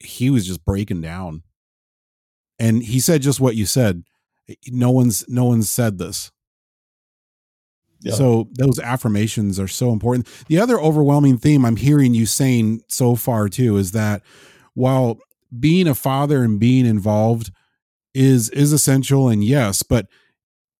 he 0.00 0.30
was 0.30 0.46
just 0.46 0.64
breaking 0.64 1.00
down 1.00 1.42
and 2.58 2.82
he 2.82 3.00
said 3.00 3.22
just 3.22 3.40
what 3.40 3.56
you 3.56 3.66
said 3.66 4.02
no 4.68 4.90
one's 4.90 5.24
no 5.28 5.44
one's 5.44 5.70
said 5.70 5.98
this 5.98 6.30
yeah. 8.00 8.14
so 8.14 8.48
those 8.52 8.78
affirmations 8.78 9.58
are 9.58 9.68
so 9.68 9.92
important 9.92 10.26
the 10.48 10.58
other 10.58 10.80
overwhelming 10.80 11.38
theme 11.38 11.64
i'm 11.64 11.76
hearing 11.76 12.14
you 12.14 12.26
saying 12.26 12.80
so 12.88 13.14
far 13.14 13.48
too 13.48 13.76
is 13.76 13.92
that 13.92 14.22
while 14.78 15.18
being 15.58 15.88
a 15.88 15.94
father 15.94 16.42
and 16.42 16.60
being 16.60 16.86
involved 16.86 17.50
is 18.14 18.48
is 18.50 18.72
essential 18.72 19.28
and 19.28 19.44
yes 19.44 19.82
but 19.82 20.06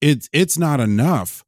it's 0.00 0.28
it's 0.32 0.56
not 0.56 0.80
enough 0.80 1.44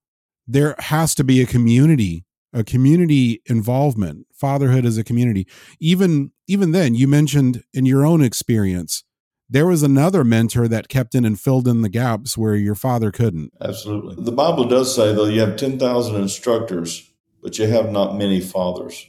there 0.47 0.75
has 0.79 1.15
to 1.15 1.25
be 1.25 1.41
a 1.41 1.47
community 1.47 2.25
a 2.53 2.65
community 2.65 3.41
involvement 3.47 4.27
fatherhood 4.35 4.85
as 4.85 4.99
a 4.99 5.05
community 5.05 5.47
even 5.79 6.33
even 6.49 6.73
then 6.73 6.95
you 6.95 7.07
mentioned 7.07 7.63
in 7.73 7.87
your 7.87 8.05
own 8.05 8.21
experience 8.21 9.05
there 9.53 9.67
was 9.67 9.83
another 9.83 10.23
mentor 10.23 10.69
that 10.69 10.89
kept 10.89 11.15
in 11.15 11.25
and 11.25 11.39
filled 11.39 11.67
in 11.67 11.83
the 11.83 11.89
gaps 11.89 12.39
where 12.39 12.55
your 12.55 12.77
father 12.77 13.11
couldn't. 13.11 13.53
Absolutely. 13.61 14.15
The 14.25 14.31
Bible 14.31 14.65
does 14.69 14.95
say, 14.95 15.13
though, 15.13 15.25
you 15.25 15.41
have 15.41 15.57
10,000 15.57 16.15
instructors, 16.15 17.11
but 17.43 17.59
you 17.59 17.67
have 17.67 17.91
not 17.91 18.17
many 18.17 18.41
fathers. 18.41 19.09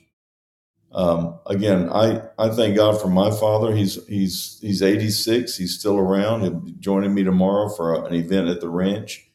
Um, 0.94 1.40
again, 1.46 1.90
I, 1.90 2.22
I 2.38 2.50
thank 2.50 2.76
God 2.76 3.00
for 3.00 3.08
my 3.08 3.32
father. 3.32 3.74
He's 3.74 4.06
he's 4.08 4.60
he's 4.62 4.82
86. 4.82 5.56
He's 5.58 5.80
still 5.80 5.98
around. 5.98 6.42
He'll 6.42 6.52
be 6.52 6.74
joining 6.74 7.14
me 7.14 7.24
tomorrow 7.24 7.70
for 7.70 8.06
an 8.06 8.14
event 8.14 8.50
at 8.50 8.60
the 8.60 8.70
ranch, 8.70 9.30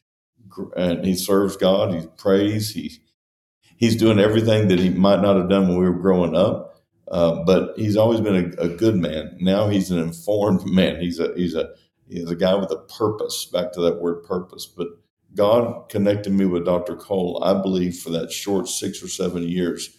and 0.75 1.03
he 1.03 1.15
serves 1.15 1.57
God. 1.57 1.93
He 1.95 2.07
prays. 2.17 2.71
He 2.71 2.99
he's 3.75 3.95
doing 3.95 4.19
everything 4.19 4.67
that 4.67 4.79
he 4.79 4.89
might 4.89 5.21
not 5.21 5.37
have 5.37 5.49
done 5.49 5.67
when 5.67 5.77
we 5.77 5.85
were 5.85 5.99
growing 5.99 6.35
up. 6.35 6.75
Uh, 7.09 7.43
but 7.45 7.73
he's 7.77 7.95
always 7.95 8.19
been 8.19 8.53
a, 8.59 8.63
a, 8.63 8.67
good 8.67 8.97
man. 8.97 9.37
Now 9.39 9.69
he's 9.69 9.91
an 9.91 9.99
informed 9.99 10.65
man. 10.71 11.01
He's 11.01 11.19
a 11.19 11.33
he's 11.35 11.55
a 11.55 11.69
he's 12.07 12.29
a 12.29 12.35
guy 12.35 12.53
with 12.53 12.69
a 12.71 12.77
purpose. 12.97 13.45
Back 13.45 13.71
to 13.73 13.81
that 13.81 14.01
word 14.01 14.23
purpose. 14.23 14.65
But 14.67 14.89
God 15.33 15.89
connected 15.89 16.33
me 16.33 16.45
with 16.45 16.65
Dr. 16.65 16.95
Cole, 16.95 17.41
I 17.43 17.59
believe, 17.59 17.97
for 17.97 18.09
that 18.11 18.31
short 18.31 18.67
six 18.67 19.01
or 19.01 19.07
seven 19.07 19.43
years 19.43 19.96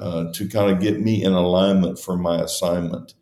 uh, 0.00 0.32
to 0.32 0.48
kind 0.48 0.70
of 0.70 0.80
get 0.80 1.00
me 1.00 1.22
in 1.22 1.32
alignment 1.32 1.98
for 1.98 2.16
my 2.16 2.40
assignment. 2.40 3.14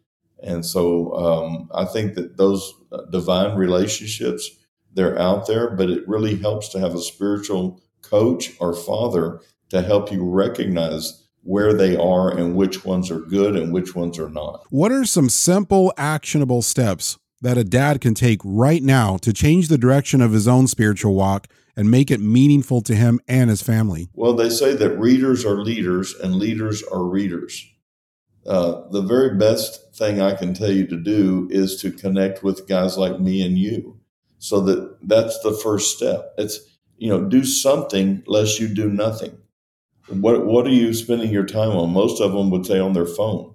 And 0.43 0.65
so 0.65 1.13
um, 1.15 1.69
I 1.75 1.85
think 1.85 2.15
that 2.15 2.37
those 2.37 2.73
uh, 2.93 3.03
divine 3.11 3.57
relationships 3.57 4.49
they're 4.95 5.19
out 5.19 5.47
there, 5.47 5.71
but 5.71 5.91
it 5.91 6.09
really 6.09 6.37
helps 6.37 6.69
to 6.71 6.81
have 6.81 6.95
a 6.95 7.01
spiritual 7.01 7.81
coach 8.03 8.53
or 8.59 8.75
father 8.75 9.41
to 9.69 9.83
help 9.83 10.11
you 10.11 10.25
recognize 10.25 11.25
where 11.43 11.73
they 11.73 11.97
are 11.97 12.37
and 12.37 12.57
which 12.57 12.85
ones 12.85 13.11
are 13.11 13.21
good 13.21 13.55
and 13.55 13.73
which 13.73 13.95
ones 13.95 14.19
are 14.19 14.31
not. 14.31 14.65
What 14.71 14.91
are 14.91 15.05
some 15.05 15.29
simple, 15.29 15.93
actionable 15.97 16.63
steps 16.63 17.19
that 17.41 17.57
a 17.57 17.65
dad 17.65 18.01
can 18.01 18.15
take 18.15 18.41
right 18.43 18.83
now 18.83 19.17
to 19.19 19.33
change 19.33 19.69
the 19.69 19.79
direction 19.79 20.21
of 20.21 20.33
his 20.33 20.49
own 20.49 20.67
spiritual 20.67 21.15
walk 21.15 21.47
and 21.79 21.93
make 21.93 22.11
it 22.11 22.21
meaningful 22.21 22.81
to 22.81 22.97
him 22.97 23.21
and 23.29 23.49
his 23.49 23.63
family? 23.63 24.11
Well, 24.13 24.35
they 24.35 24.51
say 24.51 24.75
that 24.75 24.99
readers 24.99 25.45
are 25.45 25.63
leaders 25.63 26.13
and 26.13 26.35
leaders 26.35 26.83
are 26.83 27.05
readers. 27.05 27.65
Uh, 28.45 28.83
the 28.91 29.01
very 29.01 29.37
best 29.37 29.95
thing 29.95 30.21
I 30.21 30.35
can 30.35 30.55
tell 30.55 30.73
you 30.73 30.89
to 30.89 30.97
do 30.97 31.47
is 31.53 31.81
to 31.83 31.93
connect 31.93 32.43
with 32.43 32.69
guys 32.69 32.99
like 32.99 33.21
me 33.21 33.47
and 33.47 33.57
you. 33.57 34.01
So 34.39 34.61
that 34.63 34.99
that's 35.03 35.39
the 35.41 35.53
first 35.53 35.97
step. 35.97 36.35
It's, 36.37 36.59
you 36.97 37.09
know, 37.09 37.25
do 37.25 37.45
something 37.45 38.25
lest 38.27 38.59
you 38.59 38.67
do 38.67 38.91
nothing. 38.91 39.39
What 40.09 40.47
what 40.47 40.67
are 40.67 40.71
you 40.71 40.93
spending 40.93 41.31
your 41.31 41.47
time 41.47 41.71
on? 41.71 41.93
Most 41.93 42.21
of 42.21 42.33
them 42.33 42.51
would 42.51 42.67
say 42.67 42.81
on 42.81 42.93
their 42.93 43.07
phone. 43.07 43.55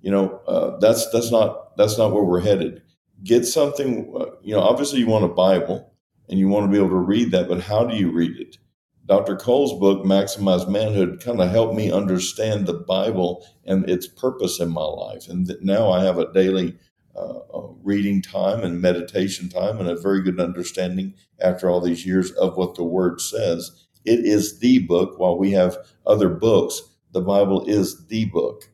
You 0.00 0.10
know, 0.10 0.40
uh, 0.48 0.78
that's 0.78 1.08
that's 1.10 1.30
not 1.30 1.76
that's 1.76 1.98
not 1.98 2.12
where 2.12 2.24
we're 2.24 2.40
headed. 2.40 2.82
Get 3.22 3.46
something. 3.46 4.12
Uh, 4.18 4.26
you 4.42 4.54
know, 4.56 4.60
obviously 4.60 4.98
you 4.98 5.06
want 5.06 5.24
a 5.24 5.28
Bible 5.28 5.92
and 6.28 6.38
you 6.38 6.48
want 6.48 6.66
to 6.66 6.72
be 6.72 6.78
able 6.78 6.90
to 6.90 6.96
read 6.96 7.30
that, 7.32 7.48
but 7.48 7.62
how 7.62 7.84
do 7.84 7.96
you 7.96 8.10
read 8.10 8.38
it? 8.38 8.58
Dr. 9.06 9.36
Cole's 9.36 9.78
book, 9.80 10.04
Maximize 10.04 10.68
Manhood, 10.68 11.20
kind 11.24 11.40
of 11.40 11.50
helped 11.50 11.74
me 11.74 11.90
understand 11.90 12.66
the 12.66 12.74
Bible 12.74 13.46
and 13.64 13.88
its 13.88 14.06
purpose 14.06 14.60
in 14.60 14.68
my 14.70 14.84
life. 14.84 15.28
And 15.28 15.50
now 15.62 15.90
I 15.90 16.04
have 16.04 16.18
a 16.18 16.30
daily 16.32 16.76
uh, 17.16 17.38
uh, 17.54 17.68
reading 17.82 18.20
time 18.20 18.62
and 18.62 18.82
meditation 18.82 19.48
time 19.48 19.78
and 19.78 19.88
a 19.88 19.96
very 19.96 20.22
good 20.22 20.38
understanding 20.38 21.14
after 21.40 21.70
all 21.70 21.80
these 21.80 22.06
years 22.06 22.30
of 22.32 22.56
what 22.58 22.74
the 22.74 22.84
Word 22.84 23.20
says. 23.20 23.86
It 24.04 24.20
is 24.26 24.60
the 24.60 24.80
book. 24.80 25.18
While 25.18 25.38
we 25.38 25.52
have 25.52 25.78
other 26.06 26.28
books, 26.28 26.82
the 27.12 27.22
Bible 27.22 27.64
is 27.66 28.06
the 28.08 28.26
book. 28.26 28.70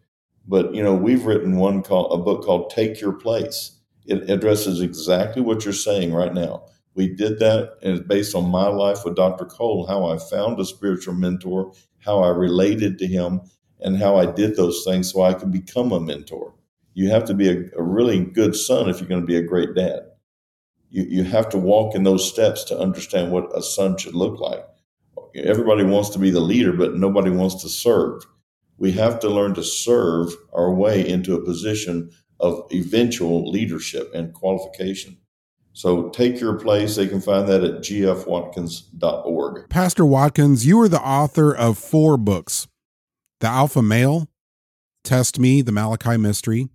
But 0.47 0.75
you 0.75 0.83
know, 0.83 0.95
we've 0.95 1.25
written 1.25 1.57
one 1.57 1.83
called 1.83 2.12
a 2.12 2.23
book 2.23 2.45
called 2.45 2.71
Take 2.71 3.01
Your 3.01 3.12
Place. 3.12 3.79
It 4.05 4.29
addresses 4.29 4.81
exactly 4.81 5.40
what 5.40 5.64
you're 5.64 5.73
saying 5.73 6.12
right 6.12 6.35
now. 6.35 6.64
We 6.95 7.09
did 7.09 7.39
that, 7.41 7.75
and 7.83 7.97
it's 7.99 8.07
based 8.07 8.35
on 8.35 8.51
my 8.51 8.69
life 8.69 9.05
with 9.05 9.17
Dr. 9.17 9.45
Cole, 9.45 9.87
how 9.87 10.07
I 10.07 10.19
found 10.19 10.61
a 10.61 10.65
spiritual 10.65 11.15
mentor, 11.15 11.73
how 11.99 12.21
I 12.21 12.29
related 12.29 12.99
to 12.99 13.07
him, 13.07 13.41
and 13.81 13.97
how 13.97 14.17
I 14.17 14.27
did 14.27 14.57
those 14.57 14.85
things 14.85 15.13
so 15.13 15.23
I 15.23 15.35
could 15.35 15.53
become 15.53 15.93
a 15.93 16.01
mentor. 16.01 16.55
You 16.95 17.11
have 17.11 17.25
to 17.25 17.35
be 17.35 17.49
a, 17.49 17.65
a 17.77 17.83
really 17.83 18.25
good 18.25 18.55
son 18.55 18.89
if 18.89 19.01
you're 19.01 19.09
going 19.09 19.21
to 19.21 19.27
be 19.27 19.37
a 19.37 19.43
great 19.43 19.75
dad. 19.75 20.01
You, 20.91 21.05
you 21.05 21.25
have 21.25 21.49
to 21.51 21.59
walk 21.59 21.97
in 21.97 22.05
those 22.05 22.29
steps 22.31 22.63
to 22.65 22.79
understand 22.79 23.33
what 23.33 23.57
a 23.57 23.63
son 23.63 23.97
should 23.97 24.15
look 24.15 24.39
like 24.39 24.65
everybody 25.35 25.85
wants 25.85 26.11
to 26.11 26.19
be 26.19 26.31
the 26.31 26.41
leader, 26.41 26.73
but 26.73 26.95
nobody 26.95 27.31
wants 27.31 27.63
to 27.63 27.69
serve. 27.69 28.25
We 28.79 28.93
have 28.93 29.21
to 29.21 29.29
learn 29.29 29.55
to 29.55 29.65
serve 29.65 30.35
our 30.53 30.73
way 30.73 31.07
into 31.07 31.35
a 31.35 31.45
position 31.45 32.11
of 32.41 32.67
eventual 32.73 33.51
leadership 33.51 34.11
and 34.15 34.33
qualification. 34.33 35.17
So 35.75 36.09
take 36.11 36.41
your 36.41 36.55
place. 36.55 36.97
They 36.97 37.09
can 37.09 37.21
find 37.21 37.47
that 37.49 37.65
at 37.65 37.81
gfwatkins.org. 37.81 39.69
Pastor 39.69 40.07
Watkins, 40.07 40.65
you 40.65 40.81
are 40.81 40.89
the 40.89 41.01
author 41.01 41.55
of 41.55 41.77
four 41.77 42.17
books 42.17 42.69
The 43.41 43.49
Alpha 43.49 43.83
Male, 43.83 44.29
Test 45.03 45.39
Me, 45.39 45.63
The 45.63 45.73
Malachi 45.73 46.17
Mystery. 46.17 46.69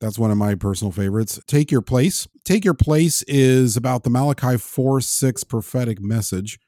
That's 0.00 0.18
one 0.18 0.30
of 0.30 0.38
my 0.38 0.54
personal 0.54 0.90
favorites. 0.90 1.38
Take 1.46 1.70
Your 1.70 1.82
Place. 1.82 2.26
Take 2.42 2.64
Your 2.64 2.74
Place 2.74 3.22
is 3.28 3.76
about 3.76 4.02
the 4.02 4.10
Malachi 4.10 4.56
4 4.56 5.02
6 5.02 5.44
prophetic 5.44 6.00
message 6.00 6.58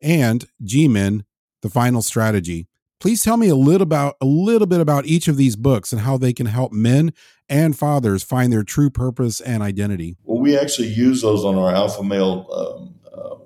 and 0.00 0.46
G-Men, 0.62 1.24
The 1.60 1.68
Final 1.68 2.00
Strategy. 2.00 2.66
Please 2.98 3.22
tell 3.22 3.36
me 3.36 3.48
a 3.48 3.54
little 3.54 3.82
about 3.82 4.16
a 4.22 4.26
little 4.26 4.66
bit 4.66 4.80
about 4.80 5.04
each 5.04 5.28
of 5.28 5.36
these 5.36 5.56
books 5.56 5.92
and 5.92 6.02
how 6.02 6.16
they 6.16 6.32
can 6.32 6.46
help 6.46 6.72
men 6.72 7.12
and 7.50 7.76
fathers 7.76 8.22
find 8.22 8.52
their 8.52 8.62
true 8.62 8.88
purpose 8.88 9.40
and 9.40 9.62
identity. 9.62 10.16
Well, 10.24 10.40
we 10.40 10.56
actually 10.56 10.88
use 10.88 11.20
those 11.20 11.44
on 11.44 11.58
our 11.58 11.74
Alpha 11.74 12.02
Male 12.02 12.46
um, 12.50 12.94
uh, 13.12 13.36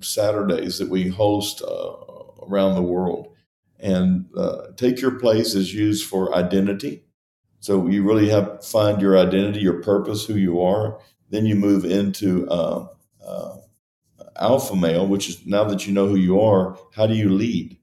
Saturdays 0.00 0.78
that 0.78 0.88
we 0.88 1.08
host 1.08 1.60
uh, 1.60 1.92
around 2.46 2.76
the 2.76 2.82
world. 2.82 3.34
And 3.80 4.26
uh, 4.36 4.68
Take 4.76 5.00
Your 5.00 5.18
Place 5.18 5.54
is 5.54 5.74
used 5.74 6.06
for 6.06 6.34
identity. 6.34 7.04
So 7.58 7.88
you 7.88 8.02
really 8.04 8.28
have 8.30 8.64
find 8.64 9.02
your 9.02 9.18
identity, 9.18 9.60
your 9.60 9.82
purpose, 9.82 10.24
who 10.24 10.34
you 10.34 10.62
are. 10.62 11.00
Then 11.28 11.44
you 11.44 11.56
move 11.56 11.84
into 11.84 12.48
uh, 12.48 12.86
uh, 13.26 13.56
alpha 14.36 14.76
male, 14.76 15.06
which 15.06 15.28
is 15.28 15.44
now 15.46 15.64
that 15.64 15.86
you 15.86 15.92
know 15.92 16.06
who 16.06 16.16
you 16.16 16.40
are, 16.40 16.78
how 16.94 17.06
do 17.06 17.14
you 17.14 17.28
lead? 17.28 17.76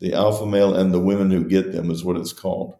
The 0.00 0.12
alpha 0.12 0.46
male 0.46 0.74
and 0.74 0.92
the 0.92 1.00
women 1.00 1.30
who 1.30 1.44
get 1.44 1.72
them 1.72 1.90
is 1.90 2.04
what 2.04 2.16
it's 2.16 2.32
called. 2.32 2.76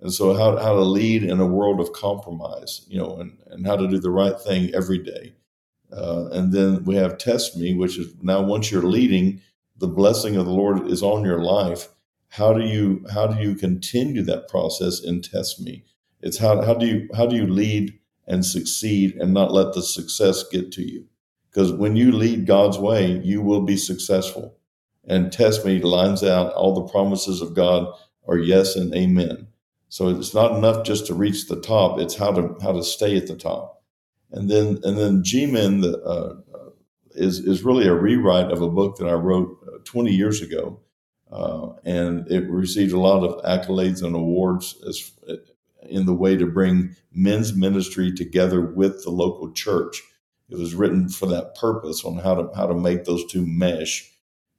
And 0.00 0.12
so 0.12 0.34
how, 0.34 0.56
how 0.56 0.74
to 0.74 0.80
lead 0.82 1.22
in 1.24 1.40
a 1.40 1.46
world 1.46 1.80
of 1.80 1.92
compromise, 1.92 2.86
you 2.88 2.98
know, 2.98 3.16
and, 3.16 3.36
and 3.48 3.66
how 3.66 3.76
to 3.76 3.86
do 3.86 3.98
the 3.98 4.10
right 4.10 4.38
thing 4.40 4.74
every 4.74 4.98
day. 4.98 5.34
Uh, 5.92 6.28
and 6.32 6.52
then 6.52 6.84
we 6.84 6.94
have 6.96 7.18
test 7.18 7.56
me, 7.56 7.74
which 7.74 7.98
is 7.98 8.14
now 8.22 8.40
once 8.40 8.70
you're 8.70 8.82
leading, 8.82 9.40
the 9.76 9.88
blessing 9.88 10.36
of 10.36 10.46
the 10.46 10.52
Lord 10.52 10.86
is 10.86 11.02
on 11.02 11.24
your 11.24 11.42
life, 11.42 11.88
how 12.28 12.52
do 12.52 12.64
you 12.64 13.04
how 13.12 13.26
do 13.26 13.42
you 13.42 13.56
continue 13.56 14.22
that 14.22 14.48
process 14.48 15.02
and 15.02 15.22
test 15.24 15.60
me? 15.60 15.84
It's 16.20 16.38
how 16.38 16.62
how 16.62 16.74
do 16.74 16.86
you 16.86 17.08
how 17.16 17.26
do 17.26 17.34
you 17.34 17.46
lead 17.46 17.98
and 18.26 18.46
succeed 18.46 19.16
and 19.16 19.34
not 19.34 19.52
let 19.52 19.74
the 19.74 19.82
success 19.82 20.44
get 20.44 20.70
to 20.72 20.82
you? 20.82 21.06
Because 21.50 21.72
when 21.72 21.96
you 21.96 22.12
lead 22.12 22.46
God's 22.46 22.78
way, 22.78 23.20
you 23.24 23.42
will 23.42 23.62
be 23.62 23.76
successful. 23.76 24.56
And 25.04 25.32
test 25.32 25.64
me 25.64 25.80
lines 25.80 26.22
out 26.22 26.52
all 26.52 26.74
the 26.74 26.92
promises 26.92 27.40
of 27.40 27.54
God 27.54 27.92
are 28.28 28.38
yes 28.38 28.76
and 28.76 28.94
amen. 28.94 29.48
So 29.90 30.08
it's 30.08 30.34
not 30.34 30.56
enough 30.56 30.86
just 30.86 31.06
to 31.08 31.14
reach 31.14 31.48
the 31.48 31.60
top; 31.60 31.98
it's 31.98 32.14
how 32.14 32.30
to 32.32 32.56
how 32.62 32.72
to 32.72 32.82
stay 32.82 33.16
at 33.16 33.26
the 33.26 33.36
top. 33.36 33.82
And 34.30 34.48
then 34.48 34.78
and 34.84 34.96
then 34.96 35.24
G-Men 35.24 35.80
the, 35.80 36.00
uh, 36.02 36.36
is 37.10 37.40
is 37.40 37.64
really 37.64 37.88
a 37.88 37.94
rewrite 37.94 38.52
of 38.52 38.62
a 38.62 38.70
book 38.70 38.96
that 38.96 39.08
I 39.08 39.14
wrote 39.14 39.58
uh, 39.66 39.78
20 39.84 40.12
years 40.12 40.40
ago, 40.40 40.80
uh, 41.32 41.70
and 41.84 42.30
it 42.30 42.48
received 42.48 42.92
a 42.92 43.00
lot 43.00 43.24
of 43.24 43.42
accolades 43.44 44.02
and 44.02 44.14
awards 44.14 44.76
as 44.88 45.10
in 45.88 46.06
the 46.06 46.14
way 46.14 46.36
to 46.36 46.46
bring 46.46 46.94
men's 47.12 47.54
ministry 47.54 48.12
together 48.12 48.60
with 48.60 49.02
the 49.02 49.10
local 49.10 49.50
church. 49.52 50.00
It 50.50 50.56
was 50.56 50.74
written 50.74 51.08
for 51.08 51.26
that 51.26 51.56
purpose 51.56 52.04
on 52.04 52.18
how 52.18 52.34
to 52.36 52.54
how 52.54 52.66
to 52.66 52.74
make 52.74 53.04
those 53.04 53.26
two 53.26 53.44
mesh. 53.44 54.08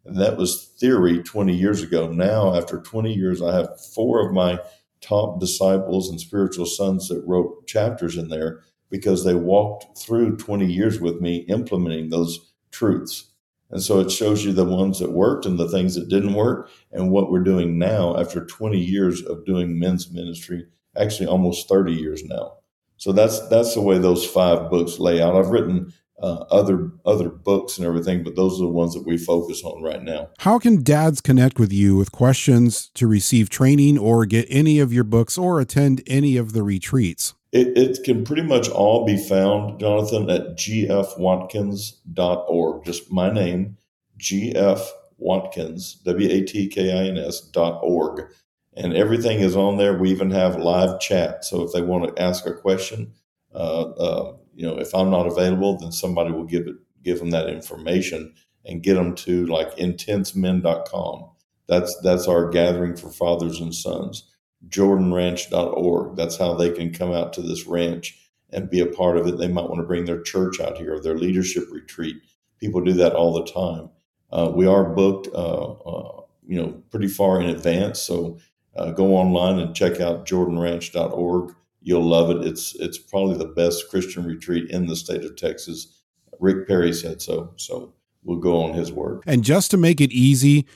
And 0.04 0.18
that 0.20 0.36
was 0.36 0.74
theory 0.78 1.22
20 1.24 1.56
years 1.56 1.84
ago. 1.84 2.12
Now, 2.12 2.56
after 2.56 2.82
20 2.82 3.14
years, 3.14 3.42
I 3.42 3.56
have 3.56 3.80
four 3.80 4.28
of 4.28 4.34
my 4.34 4.60
top 5.02 5.40
disciples 5.40 6.10
and 6.10 6.20
spiritual 6.20 6.66
sons 6.66 7.08
that 7.10 7.24
wrote 7.26 7.68
chapters 7.68 8.18
in 8.18 8.30
there 8.30 8.62
because 8.90 9.24
they 9.24 9.34
walked 9.34 9.98
through 9.98 10.38
20 10.38 10.66
years 10.66 11.00
with 11.00 11.22
me 11.22 11.38
implementing 11.50 12.10
those 12.10 12.54
truths. 12.72 13.32
And 13.72 13.82
so 13.82 14.00
it 14.00 14.12
shows 14.12 14.44
you 14.44 14.52
the 14.52 14.66
ones 14.66 15.00
that 15.00 15.14
worked 15.14 15.46
and 15.46 15.58
the 15.58 15.70
things 15.70 15.96
that 15.96 16.10
didn't 16.10 16.34
work 16.34 16.70
and 16.92 17.10
what 17.10 17.32
we're 17.32 17.44
doing 17.44 17.80
now 17.80 18.18
after 18.18 18.46
20 18.46 18.78
years 18.78 19.22
of 19.24 19.46
doing 19.46 19.80
men's 19.80 20.12
ministry, 20.12 20.66
actually 20.98 21.28
almost 21.28 21.70
30 21.70 21.94
years 21.94 22.24
now. 22.26 22.54
So 22.98 23.12
that's 23.12 23.48
that's 23.48 23.74
the 23.74 23.82
way 23.82 23.98
those 23.98 24.24
five 24.24 24.70
books 24.70 25.00
lay 25.00 25.22
out. 25.22 25.36
I've 25.36 25.50
written 25.50 25.92
uh, 26.22 26.46
other 26.52 26.92
other 27.06 27.30
books 27.30 27.78
and 27.78 27.86
everything, 27.86 28.24
but 28.24 28.36
those 28.36 28.60
are 28.60 28.64
the 28.64 28.70
ones 28.70 28.94
that 28.94 29.06
we 29.06 29.18
focus 29.18 29.64
on 29.64 29.82
right 29.82 30.04
now. 30.04 30.30
How 30.40 30.60
can 30.60 30.84
dads 30.84 31.22
connect 31.22 31.60
with 31.60 31.74
you 31.74 31.96
with 31.96 32.12
questions 32.12 32.90
to 32.96 33.08
receive 33.08 33.50
training 33.50 33.98
or 33.98 34.26
get 34.26 34.46
any 34.50 34.80
of 34.80 34.94
your 34.94 35.04
books 35.04 35.38
or 35.38 35.60
attend 35.60 36.04
any 36.06 36.38
of 36.38 36.54
the 36.54 36.64
retreats? 36.64 37.34
It, 37.52 37.78
it 37.78 38.04
can 38.06 38.24
pretty 38.24 38.44
much 38.44 38.70
all 38.70 39.06
be 39.06 39.18
found, 39.18 39.80
Jonathan, 39.80 40.30
at 40.30 40.58
gfwatkins.org. 40.58 42.86
Just 42.86 43.12
my 43.12 43.30
name, 43.30 43.76
gfwatkins, 44.20 46.02
W 46.04 46.30
A 46.30 46.42
T 46.44 46.68
K 46.68 46.98
I 46.98 47.08
N 47.08 47.18
S 47.18 47.42
dot 47.42 47.82
org. 47.84 48.32
And 48.78 48.94
everything 48.94 49.42
is 49.42 49.58
on 49.58 49.76
there. 49.76 49.98
We 49.98 50.12
even 50.12 50.32
have 50.32 50.56
live 50.56 51.02
chat. 51.02 51.44
So 51.44 51.62
if 51.64 51.74
they 51.74 51.82
want 51.82 52.16
to 52.16 52.22
ask 52.22 52.46
a 52.46 52.54
question, 52.54 53.12
uh, 53.54 53.82
uh, 53.82 54.38
you 54.54 54.66
know, 54.66 54.78
if 54.78 54.94
I'm 54.94 55.10
not 55.10 55.28
available, 55.28 55.78
then 55.78 55.92
somebody 55.92 56.32
will 56.32 56.46
give 56.46 56.68
it, 56.68 56.76
give 57.04 57.20
them 57.20 57.32
that 57.32 57.50
information 57.50 58.34
and 58.66 58.84
get 58.84 58.96
them 58.96 59.16
to 59.16 59.46
like 59.48 59.78
intensemen.com. 59.78 61.30
That's 61.68 61.98
that's 62.02 62.28
our 62.28 62.50
gathering 62.50 62.96
for 62.96 63.10
fathers 63.10 63.60
and 63.60 63.74
sons 63.74 64.32
jordanranch.org. 64.70 66.16
That's 66.16 66.38
how 66.38 66.54
they 66.54 66.72
can 66.72 66.94
come 66.94 67.12
out 67.12 67.34
to 67.34 67.42
this 67.42 67.66
ranch 67.66 68.18
and 68.52 68.70
be 68.70 68.80
a 68.80 68.86
part 68.86 69.18
of 69.18 69.28
it. 69.28 69.38
They 69.38 69.48
might 69.48 69.70
want 69.70 69.78
to 69.78 69.88
bring 69.88 70.06
their 70.06 70.22
church 70.22 70.60
out 70.60 70.78
here 70.78 70.96
or 70.96 71.02
their 71.02 71.18
leadership 71.18 71.66
retreat. 71.72 72.18
People 72.60 72.82
do 72.82 72.94
that 72.94 73.14
all 73.14 73.34
the 73.34 73.52
time. 73.52 73.90
Uh, 74.32 74.52
we 74.54 74.66
are 74.68 74.86
booked, 74.86 75.28
uh, 75.34 75.72
uh, 75.72 76.22
you 76.48 76.62
know, 76.62 76.82
pretty 76.90 77.08
far 77.08 77.42
in 77.42 77.50
advance. 77.50 78.00
So 78.00 78.40
uh, 78.76 78.92
go 78.92 79.16
online 79.16 79.60
and 79.60 79.76
check 79.76 80.00
out 80.00 80.26
jordanranch.org. 80.26 81.56
You'll 81.82 82.08
love 82.08 82.30
it. 82.30 82.46
It's 82.46 82.76
it's 82.76 82.98
probably 82.98 83.38
the 83.38 83.46
best 83.46 83.90
Christian 83.90 84.26
retreat 84.26 84.70
in 84.70 84.86
the 84.86 84.96
state 84.96 85.26
of 85.26 85.36
Texas. 85.36 85.98
Rick 86.40 86.68
Perry 86.68 86.94
said 86.94 87.22
so. 87.22 87.54
So 87.56 87.94
we'll 88.24 88.40
go 88.40 88.64
on 88.64 88.74
his 88.74 88.92
word. 88.92 89.22
And 89.26 89.44
just 89.44 89.72
to 89.72 89.78
make 89.78 90.02
it 90.02 90.12
easy, 90.12 90.68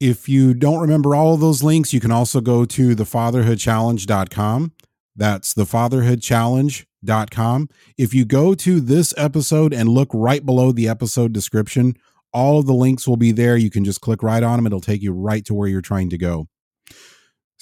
if 0.00 0.28
you 0.28 0.54
don't 0.54 0.80
remember 0.80 1.14
all 1.14 1.34
of 1.34 1.40
those 1.40 1.62
links, 1.62 1.92
you 1.92 2.00
can 2.00 2.10
also 2.10 2.40
go 2.40 2.64
to 2.64 2.96
thefatherhoodchallenge.com. 2.96 4.72
That's 5.14 5.52
thefatherhoodchallenge.com. 5.54 7.68
If 7.96 8.12
you 8.14 8.24
go 8.24 8.54
to 8.54 8.80
this 8.80 9.14
episode 9.16 9.72
and 9.72 9.88
look 9.88 10.08
right 10.12 10.44
below 10.44 10.72
the 10.72 10.88
episode 10.88 11.32
description, 11.32 11.94
all 12.32 12.58
of 12.58 12.66
the 12.66 12.74
links 12.74 13.06
will 13.06 13.16
be 13.16 13.30
there. 13.30 13.56
You 13.56 13.70
can 13.70 13.84
just 13.84 14.00
click 14.00 14.24
right 14.24 14.42
on 14.42 14.56
them, 14.56 14.66
it'll 14.66 14.80
take 14.80 15.02
you 15.02 15.12
right 15.12 15.44
to 15.44 15.54
where 15.54 15.68
you're 15.68 15.80
trying 15.80 16.10
to 16.10 16.18
go. 16.18 16.48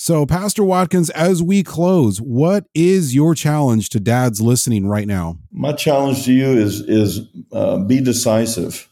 So, 0.02 0.24
Pastor 0.24 0.64
Watkins, 0.64 1.10
as 1.10 1.42
we 1.42 1.62
close, 1.62 2.22
what 2.22 2.64
is 2.74 3.14
your 3.14 3.34
challenge 3.34 3.90
to 3.90 4.00
dads 4.00 4.40
listening 4.40 4.86
right 4.86 5.06
now? 5.06 5.36
My 5.52 5.72
challenge 5.72 6.24
to 6.24 6.32
you 6.32 6.52
is 6.52 6.80
is 6.80 7.20
uh, 7.52 7.76
be 7.78 8.00
decisive 8.00 8.90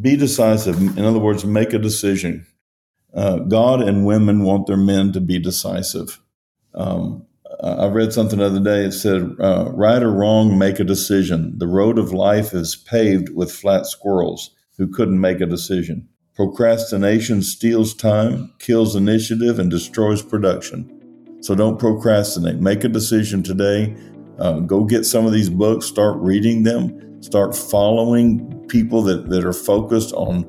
be 0.00 0.16
decisive. 0.16 0.80
In 0.98 1.04
other 1.04 1.18
words, 1.18 1.44
make 1.44 1.72
a 1.72 1.78
decision. 1.78 2.46
Uh, 3.14 3.38
God 3.38 3.80
and 3.80 4.04
women 4.04 4.42
want 4.42 4.66
their 4.66 4.76
men 4.76 5.12
to 5.12 5.20
be 5.20 5.38
decisive. 5.38 6.20
Um, 6.74 7.26
I 7.62 7.86
read 7.86 8.12
something 8.12 8.40
the 8.40 8.46
other 8.46 8.60
day. 8.60 8.84
It 8.84 8.92
said, 8.92 9.36
uh, 9.38 9.70
right 9.72 10.02
or 10.02 10.10
wrong, 10.10 10.58
make 10.58 10.80
a 10.80 10.84
decision. 10.84 11.56
The 11.58 11.68
road 11.68 11.98
of 11.98 12.12
life 12.12 12.52
is 12.52 12.74
paved 12.74 13.28
with 13.34 13.52
flat 13.52 13.86
squirrels 13.86 14.50
who 14.76 14.88
couldn't 14.88 15.20
make 15.20 15.40
a 15.40 15.46
decision. 15.46 16.08
Procrastination 16.34 17.42
steals 17.42 17.94
time, 17.94 18.52
kills 18.58 18.96
initiative, 18.96 19.60
and 19.60 19.70
destroys 19.70 20.20
production. 20.20 20.90
So 21.40 21.54
don't 21.54 21.78
procrastinate. 21.78 22.56
Make 22.56 22.82
a 22.82 22.88
decision 22.88 23.42
today. 23.42 23.94
Uh, 24.38 24.58
go 24.60 24.82
get 24.82 25.04
some 25.04 25.26
of 25.26 25.32
these 25.32 25.48
books, 25.48 25.86
start 25.86 26.16
reading 26.18 26.64
them, 26.64 27.22
start 27.22 27.54
following 27.54 28.66
people 28.66 29.00
that, 29.02 29.28
that 29.30 29.44
are 29.44 29.52
focused 29.52 30.12
on 30.14 30.42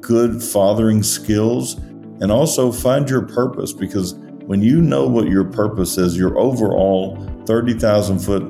good 0.00 0.42
fathering 0.42 1.02
skills 1.02 1.74
and 2.20 2.32
also 2.32 2.72
find 2.72 3.10
your 3.10 3.22
purpose 3.22 3.74
because 3.74 4.14
when 4.46 4.62
you 4.62 4.80
know 4.80 5.06
what 5.06 5.28
your 5.28 5.44
purpose 5.44 5.98
is, 5.98 6.16
your 6.16 6.38
overall 6.38 7.16
30,000 7.44 8.20
foot 8.20 8.42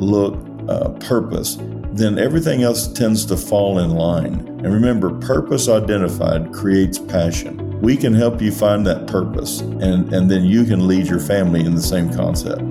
look 0.00 0.34
uh, 0.68 0.88
purpose, 1.06 1.56
then 1.92 2.18
everything 2.18 2.62
else 2.62 2.88
tends 2.88 3.24
to 3.26 3.36
fall 3.36 3.78
in 3.78 3.90
line. 3.90 4.34
And 4.64 4.72
remember, 4.72 5.10
purpose 5.20 5.68
identified 5.68 6.52
creates 6.52 6.98
passion. 6.98 7.80
We 7.80 7.96
can 7.96 8.14
help 8.14 8.40
you 8.40 8.50
find 8.52 8.86
that 8.86 9.06
purpose, 9.06 9.60
and, 9.60 10.12
and 10.12 10.30
then 10.30 10.44
you 10.44 10.64
can 10.64 10.86
lead 10.86 11.06
your 11.06 11.20
family 11.20 11.60
in 11.64 11.74
the 11.74 11.82
same 11.82 12.12
concept. 12.14 12.62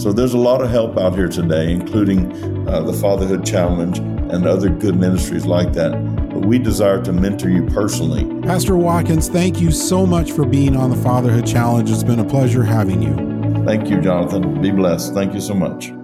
So 0.00 0.12
there's 0.12 0.34
a 0.34 0.38
lot 0.38 0.60
of 0.60 0.70
help 0.70 0.98
out 0.98 1.14
here 1.14 1.28
today, 1.28 1.72
including 1.72 2.30
uh, 2.68 2.82
the 2.82 2.92
Fatherhood 2.92 3.46
Challenge 3.46 3.98
and 3.98 4.46
other 4.46 4.68
good 4.68 4.96
ministries 4.96 5.46
like 5.46 5.72
that. 5.72 5.92
But 6.28 6.44
we 6.44 6.58
desire 6.58 7.02
to 7.04 7.12
mentor 7.12 7.48
you 7.48 7.64
personally. 7.66 8.24
Pastor 8.42 8.76
Watkins, 8.76 9.28
thank 9.30 9.58
you 9.58 9.70
so 9.70 10.04
much 10.04 10.32
for 10.32 10.44
being 10.44 10.76
on 10.76 10.90
the 10.90 10.96
Fatherhood 10.96 11.46
Challenge. 11.46 11.90
It's 11.90 12.02
been 12.02 12.18
a 12.18 12.28
pleasure 12.28 12.62
having 12.62 13.00
you. 13.00 13.14
Thank 13.64 13.88
you, 13.88 14.02
Jonathan. 14.02 14.60
Be 14.60 14.70
blessed. 14.70 15.14
Thank 15.14 15.32
you 15.32 15.40
so 15.40 15.54
much. 15.54 15.95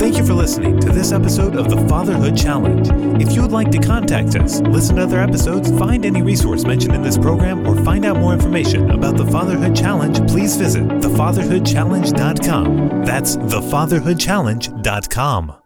Thank 0.00 0.16
you 0.16 0.24
for 0.24 0.32
listening 0.32 0.80
to 0.80 0.90
this 0.90 1.12
episode 1.12 1.54
of 1.56 1.68
the 1.68 1.76
Fatherhood 1.86 2.34
Challenge. 2.34 2.88
If 3.20 3.32
you 3.32 3.42
would 3.42 3.52
like 3.52 3.70
to 3.72 3.78
contact 3.78 4.34
us, 4.34 4.62
listen 4.62 4.96
to 4.96 5.02
other 5.02 5.20
episodes, 5.20 5.68
find 5.78 6.06
any 6.06 6.22
resource 6.22 6.64
mentioned 6.64 6.94
in 6.94 7.02
this 7.02 7.18
program, 7.18 7.66
or 7.66 7.76
find 7.84 8.06
out 8.06 8.16
more 8.16 8.32
information 8.32 8.92
about 8.92 9.18
the 9.18 9.26
Fatherhood 9.26 9.76
Challenge, 9.76 10.26
please 10.26 10.56
visit 10.56 10.84
thefatherhoodchallenge.com. 10.84 13.04
That's 13.04 13.36
thefatherhoodchallenge.com. 13.36 15.59